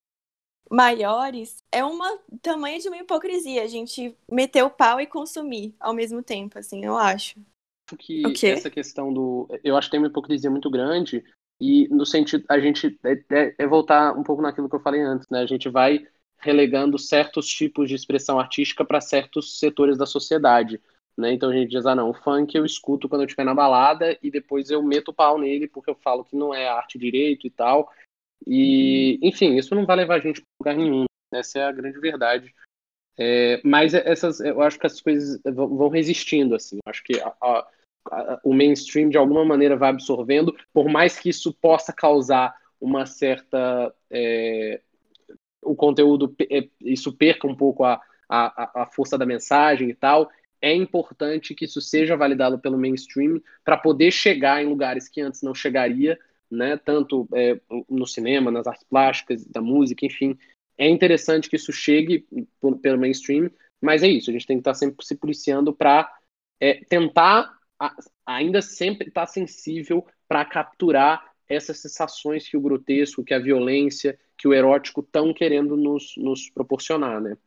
[0.70, 5.94] maiores, é uma tamanho de uma hipocrisia a gente meter o pau e consumir ao
[5.94, 7.40] mesmo tempo, assim, eu acho.
[8.34, 9.48] que essa questão do.
[9.64, 11.24] Eu acho que tem uma hipocrisia muito grande,
[11.60, 12.46] e no sentido.
[12.50, 13.00] A gente.
[13.04, 15.42] É, é, é, voltar um pouco naquilo que eu falei antes, né?
[15.42, 16.06] A gente vai
[16.40, 20.80] relegando certos tipos de expressão artística para certos setores da sociedade.
[21.18, 21.34] Né?
[21.34, 24.16] Então a gente diz, ah não, o funk eu escuto quando eu estiver na balada
[24.22, 27.48] e depois eu meto o pau nele porque eu falo que não é arte direito
[27.48, 27.92] e tal.
[28.46, 31.06] E, enfim, isso não vai levar a gente para lugar nenhum.
[31.34, 32.54] Essa é a grande verdade.
[33.18, 36.78] É, mas essas, eu acho que essas coisas vão resistindo, assim.
[36.78, 37.68] Eu acho que a, a,
[38.12, 43.06] a, o mainstream, de alguma maneira, vai absorvendo, por mais que isso possa causar uma
[43.06, 43.94] certa...
[44.10, 44.82] É,
[45.62, 50.30] o conteúdo, é, isso perca um pouco a, a, a força da mensagem e tal,
[50.62, 55.42] é importante que isso seja validado pelo mainstream para poder chegar em lugares que antes
[55.42, 56.18] não chegaria
[56.50, 56.78] né?
[56.78, 60.38] Tanto é, no cinema, nas artes plásticas, da música, enfim.
[60.78, 62.26] É interessante que isso chegue
[62.82, 63.50] pelo mainstream,
[63.82, 64.30] mas é isso.
[64.30, 66.12] A gente tem que estar sempre se policiando para
[66.60, 67.96] é, tentar a,
[68.26, 74.48] ainda sempre estar sensível para capturar essas sensações que o grotesco, que a violência, que
[74.48, 77.38] o erótico estão querendo nos, nos proporcionar, né?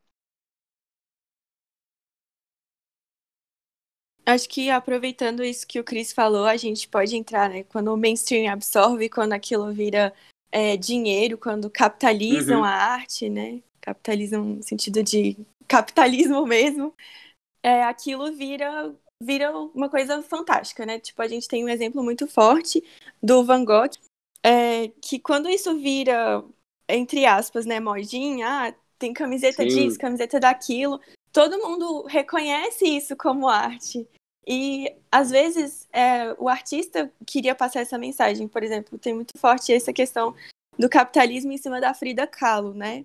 [4.27, 7.65] Acho que aproveitando isso que o Chris falou, a gente pode entrar, né?
[7.65, 10.13] Quando o mainstream absorve, quando aquilo vira
[10.53, 12.65] é, dinheiro, quando capitalizam uhum.
[12.65, 13.63] a arte, né?
[13.81, 16.95] Capitalizam no sentido de capitalismo mesmo,
[17.63, 20.99] é, aquilo vira vira uma coisa fantástica, né?
[20.99, 22.83] Tipo, a gente tem um exemplo muito forte
[23.23, 23.91] do Van Gogh,
[24.43, 26.43] é, que quando isso vira,
[26.89, 29.69] entre aspas, né, modinha, ah, tem camiseta Sim.
[29.69, 30.99] disso, camiseta daquilo,
[31.33, 34.09] todo mundo reconhece isso como arte.
[34.47, 39.73] E às vezes é, o artista queria passar essa mensagem, por exemplo, tem muito forte
[39.73, 40.35] essa questão
[40.79, 43.05] do capitalismo em cima da Frida Kahlo, né?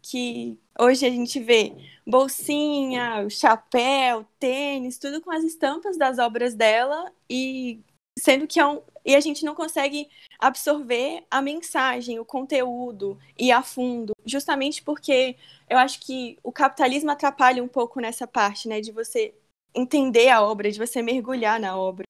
[0.00, 1.72] Que hoje a gente vê
[2.06, 7.80] bolsinha, chapéu, tênis, tudo com as estampas das obras dela e
[8.18, 10.08] sendo que é um, e a gente não consegue
[10.38, 15.36] absorver a mensagem, o conteúdo e a fundo, justamente porque
[15.68, 19.34] eu acho que o capitalismo atrapalha um pouco nessa parte, né, de você
[19.74, 22.04] entender a obra, de você mergulhar na obra.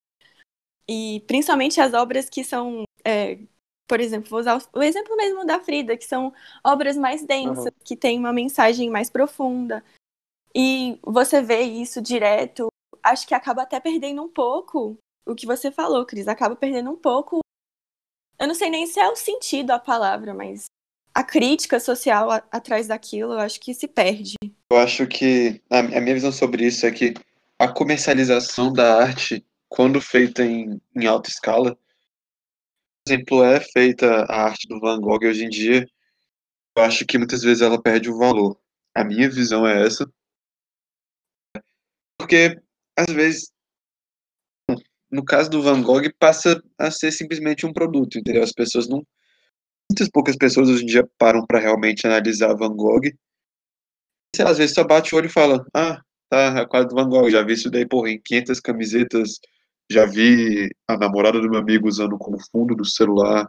[0.89, 3.39] E principalmente as obras que são, é,
[3.89, 6.33] por exemplo, vou usar o exemplo mesmo da Frida, que são
[6.65, 7.73] obras mais densas, uhum.
[7.85, 9.85] que têm uma mensagem mais profunda.
[10.55, 12.69] E você vê isso direto,
[13.03, 14.97] acho que acaba até perdendo um pouco
[15.27, 17.41] o que você falou, Cris, acaba perdendo um pouco.
[18.39, 20.67] Eu não sei nem se é o sentido a palavra, mas
[21.13, 24.35] a crítica social a, atrás daquilo, eu acho que se perde.
[24.71, 27.15] Eu acho que a, a minha visão sobre isso é que
[27.59, 31.77] a comercialização da arte, quando feita em, em alta escala,
[33.05, 35.89] por exemplo, é feita a arte do Van Gogh hoje em dia,
[36.77, 38.61] eu acho que muitas vezes ela perde o valor.
[38.95, 40.07] A minha visão é essa.
[42.19, 42.61] Porque,
[42.97, 43.53] às vezes,
[45.11, 48.43] no caso do Van Gogh, passa a ser simplesmente um produto, entendeu?
[48.43, 49.07] As pessoas não.
[49.91, 53.03] Muitas poucas pessoas hoje em dia param para realmente analisar Van Gogh.
[54.35, 56.97] Sei lá, às vezes só bate o olho e fala: Ah, tá, é quadra do
[56.97, 59.39] Van Gogh, já vi isso daí, porra, em 500 camisetas,
[59.91, 63.49] já vi a namorada do meu amigo usando como fundo do celular.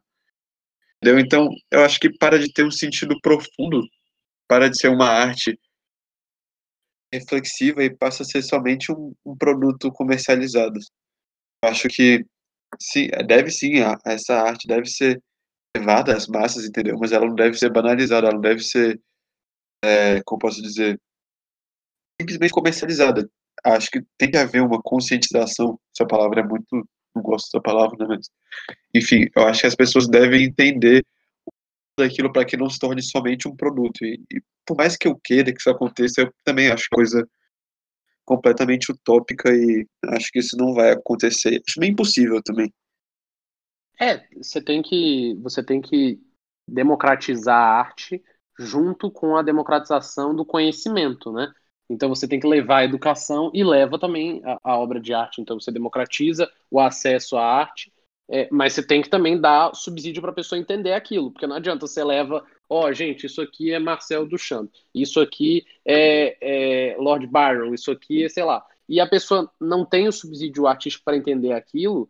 [1.01, 1.19] Entendeu?
[1.19, 3.83] Então, eu acho que para de ter um sentido profundo,
[4.47, 5.59] para de ser uma arte
[7.11, 10.79] reflexiva e passa a ser somente um, um produto comercializado
[11.67, 12.25] acho que
[12.79, 13.73] sim, deve sim,
[14.05, 15.21] essa arte deve ser
[15.75, 16.97] levada às massas, entendeu?
[16.99, 18.99] Mas ela não deve ser banalizada, ela não deve ser,
[19.83, 20.99] é, como posso dizer,
[22.19, 23.29] simplesmente comercializada.
[23.63, 25.79] Acho que tem que haver uma conscientização.
[25.95, 26.65] Essa palavra é muito,
[27.15, 28.15] não gosto dessa palavra, né?
[28.15, 28.29] Mas,
[28.95, 31.03] enfim, eu acho que as pessoas devem entender
[31.99, 34.05] daquilo para que não se torne somente um produto.
[34.05, 37.27] E, e, por mais que eu queira que isso aconteça, eu também acho coisa
[38.27, 41.61] completamente utópica e acho que isso não vai acontecer.
[41.65, 42.71] Acho bem impossível também.
[43.99, 46.19] É, você tem que você tem que
[46.67, 48.21] democratizar a arte
[48.59, 51.51] junto com a democratização do conhecimento, né?
[51.89, 55.39] Então você tem que levar a educação e leva também a, a obra de arte.
[55.39, 57.93] Então você democratiza o acesso à arte,
[58.29, 61.55] é, mas você tem que também dar subsídio para a pessoa entender aquilo, porque não
[61.55, 66.97] adianta você leva ó, oh, gente, isso aqui é Marcel Duchamp, isso aqui é, é
[66.97, 68.63] Lord Byron, isso aqui é, sei lá.
[68.89, 72.09] E a pessoa não tem o subsídio artístico para entender aquilo,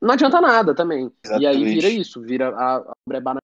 [0.00, 1.10] não adianta nada também.
[1.24, 1.42] Exatamente.
[1.42, 3.41] E aí vira isso, vira a, a é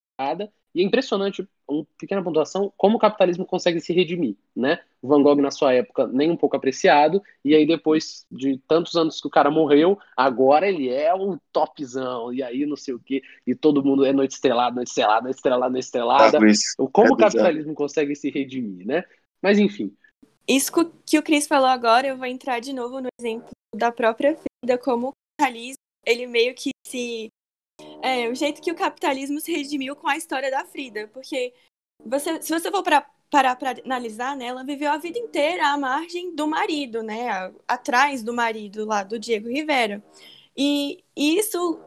[0.74, 4.80] e é impressionante, uma pequena pontuação, como o capitalismo consegue se redimir, né?
[5.00, 8.94] O Van Gogh, na sua época, nem um pouco apreciado, e aí depois de tantos
[8.94, 13.00] anos que o cara morreu, agora ele é um topzão, e aí não sei o
[13.00, 16.38] quê, e todo mundo é noite estrelada, noite estrelada, noite estrelada, noite estrelada.
[16.38, 19.04] Ah, como é o capitalismo consegue se redimir, né?
[19.42, 19.94] Mas enfim.
[20.46, 20.72] Isso
[21.04, 24.78] que o Cris falou agora, eu vou entrar de novo no exemplo da própria vida,
[24.78, 27.28] como o capitalismo, ele meio que se
[28.02, 31.08] é, o jeito que o capitalismo se redimiu com a história da Frida.
[31.08, 31.52] Porque
[32.04, 35.76] você, se você for para parar para analisar, né, ela viveu a vida inteira à
[35.76, 40.02] margem do marido, né, atrás do marido lá, do Diego Rivera.
[40.56, 41.78] E, isso,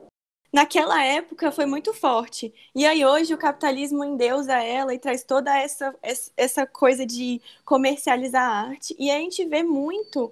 [0.54, 2.54] naquela época, foi muito forte.
[2.76, 5.96] E aí hoje o capitalismo endeusa ela e traz toda essa,
[6.38, 8.96] essa coisa de comercializar a arte.
[9.00, 10.32] E a gente vê muito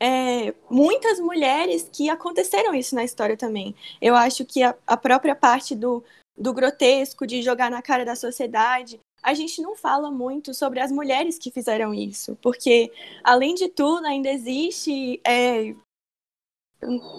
[0.00, 3.74] é, muitas mulheres que aconteceram isso na história também.
[4.00, 6.04] Eu acho que a, a própria parte do,
[6.36, 10.92] do grotesco, de jogar na cara da sociedade, a gente não fala muito sobre as
[10.92, 12.92] mulheres que fizeram isso, porque,
[13.24, 15.20] além de tudo, ainda existe.
[15.26, 15.74] É,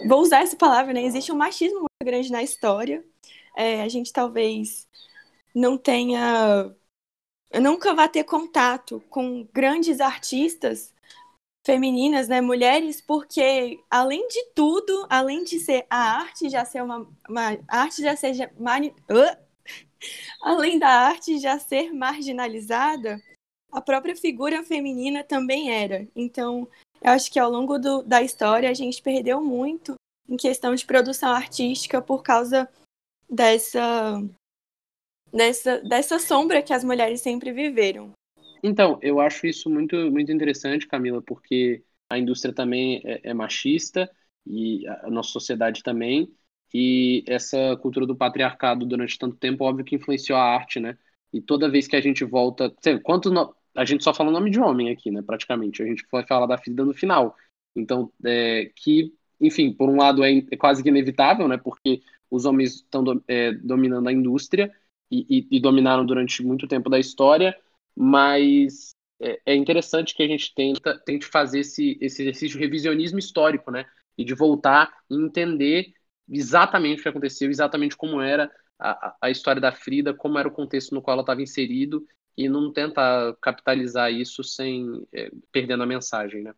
[0.07, 1.03] vou usar essa palavra, né?
[1.03, 3.03] Existe um machismo muito grande na história.
[3.55, 4.87] É, a gente talvez
[5.53, 6.73] não tenha.
[7.61, 10.93] Nunca vá ter contato com grandes artistas
[11.65, 17.07] femininas, né, mulheres, porque além de tudo, além de ser a arte já ser uma,
[17.27, 19.37] uma arte já seja mani, uh,
[20.41, 23.21] além da arte já ser marginalizada,
[23.71, 26.07] a própria figura feminina também era.
[26.15, 26.67] Então,
[27.01, 29.95] eu acho que ao longo do, da história a gente perdeu muito
[30.27, 32.69] em questão de produção artística por causa
[33.29, 34.23] dessa
[35.31, 38.11] dessa dessa sombra que as mulheres sempre viveram.
[38.63, 44.09] Então, eu acho isso muito, muito interessante, Camila, porque a indústria também é, é machista
[44.45, 46.33] e a nossa sociedade também.
[46.73, 50.97] E essa cultura do patriarcado durante tanto tempo, óbvio que influenciou a arte, né?
[51.33, 52.73] E toda vez que a gente volta.
[52.81, 53.55] Sei, quanto no...
[53.75, 55.21] A gente só fala o nome de homem aqui, né?
[55.21, 55.81] Praticamente.
[55.81, 57.35] A gente vai falar da Frida no final.
[57.75, 61.57] Então, é, que, enfim, por um lado é, é, quase que inevitável, né?
[61.57, 64.71] Porque os homens estão é, dominando a indústria
[65.09, 67.55] e, e, e dominaram durante muito tempo da história
[68.01, 73.19] mas é, é interessante que a gente tenta, tente fazer esse, esse exercício de revisionismo
[73.19, 73.85] histórico, né?
[74.17, 75.91] E de voltar e entender
[76.29, 80.51] exatamente o que aconteceu, exatamente como era a, a história da Frida, como era o
[80.51, 85.87] contexto no qual ela estava inserido e não tentar capitalizar isso sem é, perdendo a
[85.87, 86.53] mensagem, né?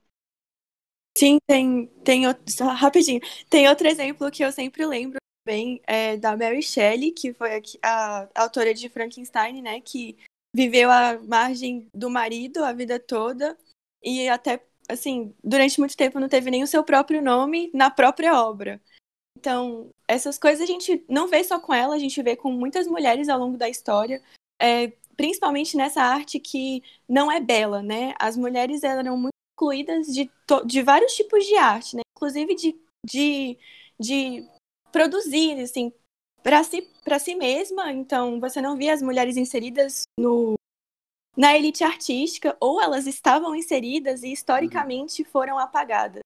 [1.17, 3.19] Sim, tem, tem outro, rapidinho.
[3.49, 8.29] Tem outro exemplo que eu sempre lembro bem é da Mary Shelley, que foi a,
[8.35, 10.15] a autora de Frankenstein, né, que
[10.55, 13.57] viveu à margem do marido a vida toda
[14.03, 18.39] e até assim, durante muito tempo não teve nem o seu próprio nome na própria
[18.41, 18.81] obra.
[19.37, 22.87] Então, essas coisas a gente não vê só com ela, a gente vê com muitas
[22.87, 24.21] mulheres ao longo da história,
[24.61, 28.13] é, principalmente nessa arte que não é bela, né?
[28.19, 30.29] As mulheres eram muito excluídas de,
[30.65, 32.01] de vários tipos de arte, né?
[32.15, 32.75] Inclusive de,
[33.05, 33.57] de,
[33.99, 34.47] de
[34.91, 35.91] produzir, assim,
[36.43, 36.87] para si,
[37.19, 37.91] si mesma.
[37.91, 40.55] Então, você não via as mulheres inseridas no,
[41.35, 46.21] na elite artística, ou elas estavam inseridas e historicamente foram apagadas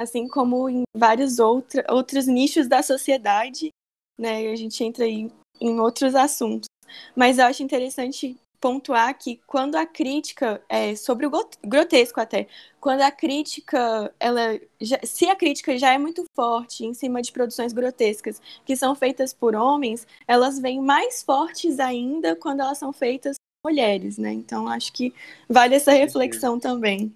[0.00, 3.70] assim como em vários outra, outros nichos da sociedade,
[4.18, 4.50] né?
[4.50, 5.30] A gente entra aí
[5.60, 6.68] em outros assuntos.
[7.14, 11.30] Mas eu acho interessante pontuar que quando a crítica é sobre o
[11.64, 12.46] grotesco até,
[12.80, 17.32] quando a crítica, ela já, se a crítica já é muito forte em cima de
[17.32, 22.92] produções grotescas que são feitas por homens, elas vêm mais fortes ainda quando elas são
[22.92, 24.32] feitas por mulheres, né?
[24.32, 25.14] Então acho que
[25.48, 27.14] vale essa reflexão também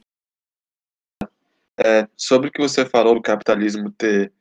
[1.78, 4.32] é, sobre o que você falou do capitalismo ter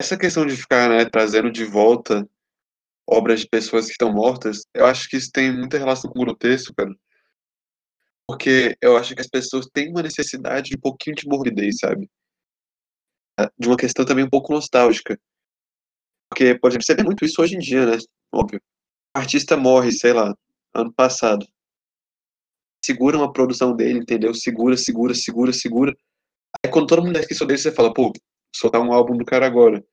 [0.00, 2.28] essa questão de ficar né, trazendo de volta
[3.06, 6.24] obras de pessoas que estão mortas, eu acho que isso tem muita relação com o
[6.24, 6.94] grotesco, cara.
[8.26, 12.10] Porque eu acho que as pessoas têm uma necessidade de um pouquinho de morbidez, sabe?
[13.38, 15.18] É, de uma questão também um pouco nostálgica.
[16.30, 17.98] Porque pode perceber muito isso hoje em dia, né?
[18.32, 18.60] Óbvio.
[19.14, 20.34] O artista morre, sei lá,
[20.74, 21.46] ano passado.
[22.84, 24.34] Segura uma produção dele, entendeu?
[24.34, 25.96] Segura, segura, segura, segura.
[26.64, 28.12] Aí quando todo mundo esqueceu dele, você fala, pô,
[28.54, 29.84] soltar um álbum do cara agora.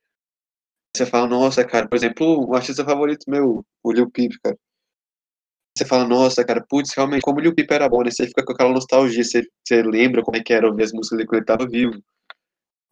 [0.94, 4.56] Você fala, nossa, cara, por exemplo, o artista favorito meu, o Lil Peep, cara.
[5.76, 8.10] Você fala, nossa, cara, putz, realmente, como o Lil Peep era bom, né?
[8.10, 11.16] Você fica com aquela nostalgia, você, você lembra como é que era ouvir as músicas
[11.16, 11.94] dele quando ele tava vivo.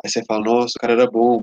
[0.02, 1.42] Aí você fala, nossa, o cara era bom.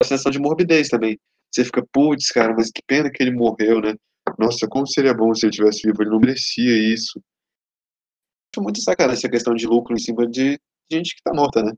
[0.00, 1.18] A sensação de morbidez também.
[1.52, 3.94] Você fica, putz, cara, mas que pena que ele morreu, né?
[4.38, 7.22] Nossa, como seria bom se ele tivesse vivo, ele não merecia isso.
[8.52, 10.58] Acho muito sacanagem essa questão de lucro em cima de
[10.90, 11.72] gente que está morta, né?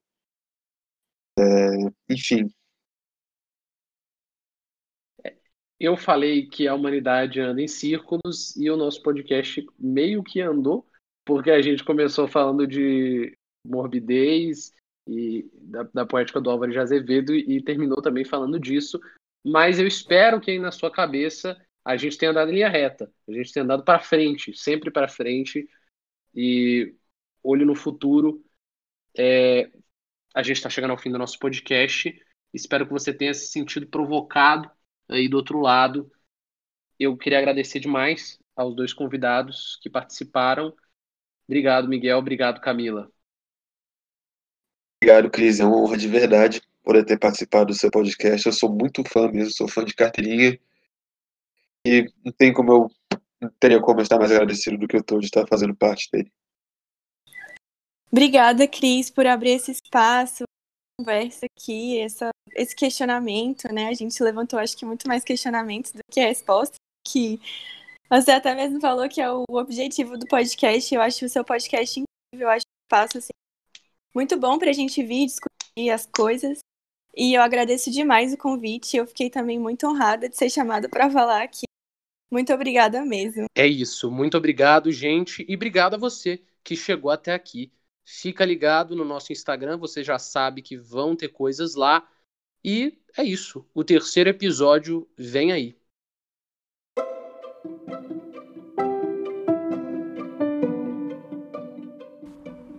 [1.39, 2.49] É, enfim.
[5.85, 10.89] Eu falei que a humanidade anda em círculos e o nosso podcast meio que andou,
[11.27, 14.73] porque a gente começou falando de morbidez
[15.07, 18.99] e da, da poética do Álvaro de Azevedo e terminou também falando disso.
[19.45, 21.55] Mas eu espero que aí na sua cabeça
[21.85, 25.07] a gente tenha andado em linha reta, a gente tenha andado para frente, sempre para
[25.07, 25.69] frente
[26.35, 26.95] e
[27.43, 28.43] olho no futuro
[29.15, 29.71] é,
[30.35, 32.11] a gente está chegando ao fim do nosso podcast.
[32.55, 34.71] Espero que você tenha se sentido provocado
[35.09, 36.11] aí do outro lado.
[36.99, 40.75] Eu queria agradecer demais aos dois convidados que participaram.
[41.47, 42.19] Obrigado, Miguel.
[42.19, 43.11] Obrigado, Camila.
[45.03, 45.61] Obrigado, Cris.
[45.61, 48.47] É uma honra de verdade por ter participado do seu podcast.
[48.47, 50.59] Eu sou muito fã mesmo, sou fã de carteirinha.
[51.87, 52.91] E não tem como eu
[53.45, 56.33] não teria como estar mais agradecido do que eu estou de estar fazendo parte dele.
[58.11, 60.45] Obrigada, Cris, por abrir esse espaço,
[60.99, 63.89] conversa aqui, essa, esse questionamento, né?
[63.89, 66.77] A gente levantou, acho que, muito mais questionamentos do que a resposta,
[67.07, 67.41] que
[68.09, 70.95] você até mesmo falou que é o objetivo do podcast.
[70.95, 73.33] Eu acho o seu podcast incrível, eu acho um espaço assim,
[74.15, 76.59] muito bom para a gente vir discutir as coisas.
[77.17, 78.97] E eu agradeço demais o convite.
[78.97, 81.65] Eu fiquei também muito honrada de ser chamada para falar aqui.
[82.31, 83.47] Muito obrigada mesmo.
[83.55, 84.11] É isso.
[84.11, 85.45] Muito obrigado, gente.
[85.49, 87.73] E obrigado a você que chegou até aqui.
[88.05, 92.07] Fica ligado no nosso Instagram, você já sabe que vão ter coisas lá.
[92.63, 93.67] E é isso.
[93.75, 95.77] O terceiro episódio vem aí.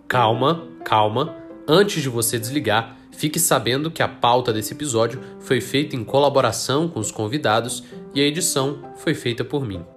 [0.08, 1.36] Calma, calma.
[1.68, 6.88] Antes de você desligar, fique sabendo que a pauta desse episódio foi feita em colaboração
[6.88, 7.84] com os convidados
[8.14, 9.95] e a edição foi feita por mim.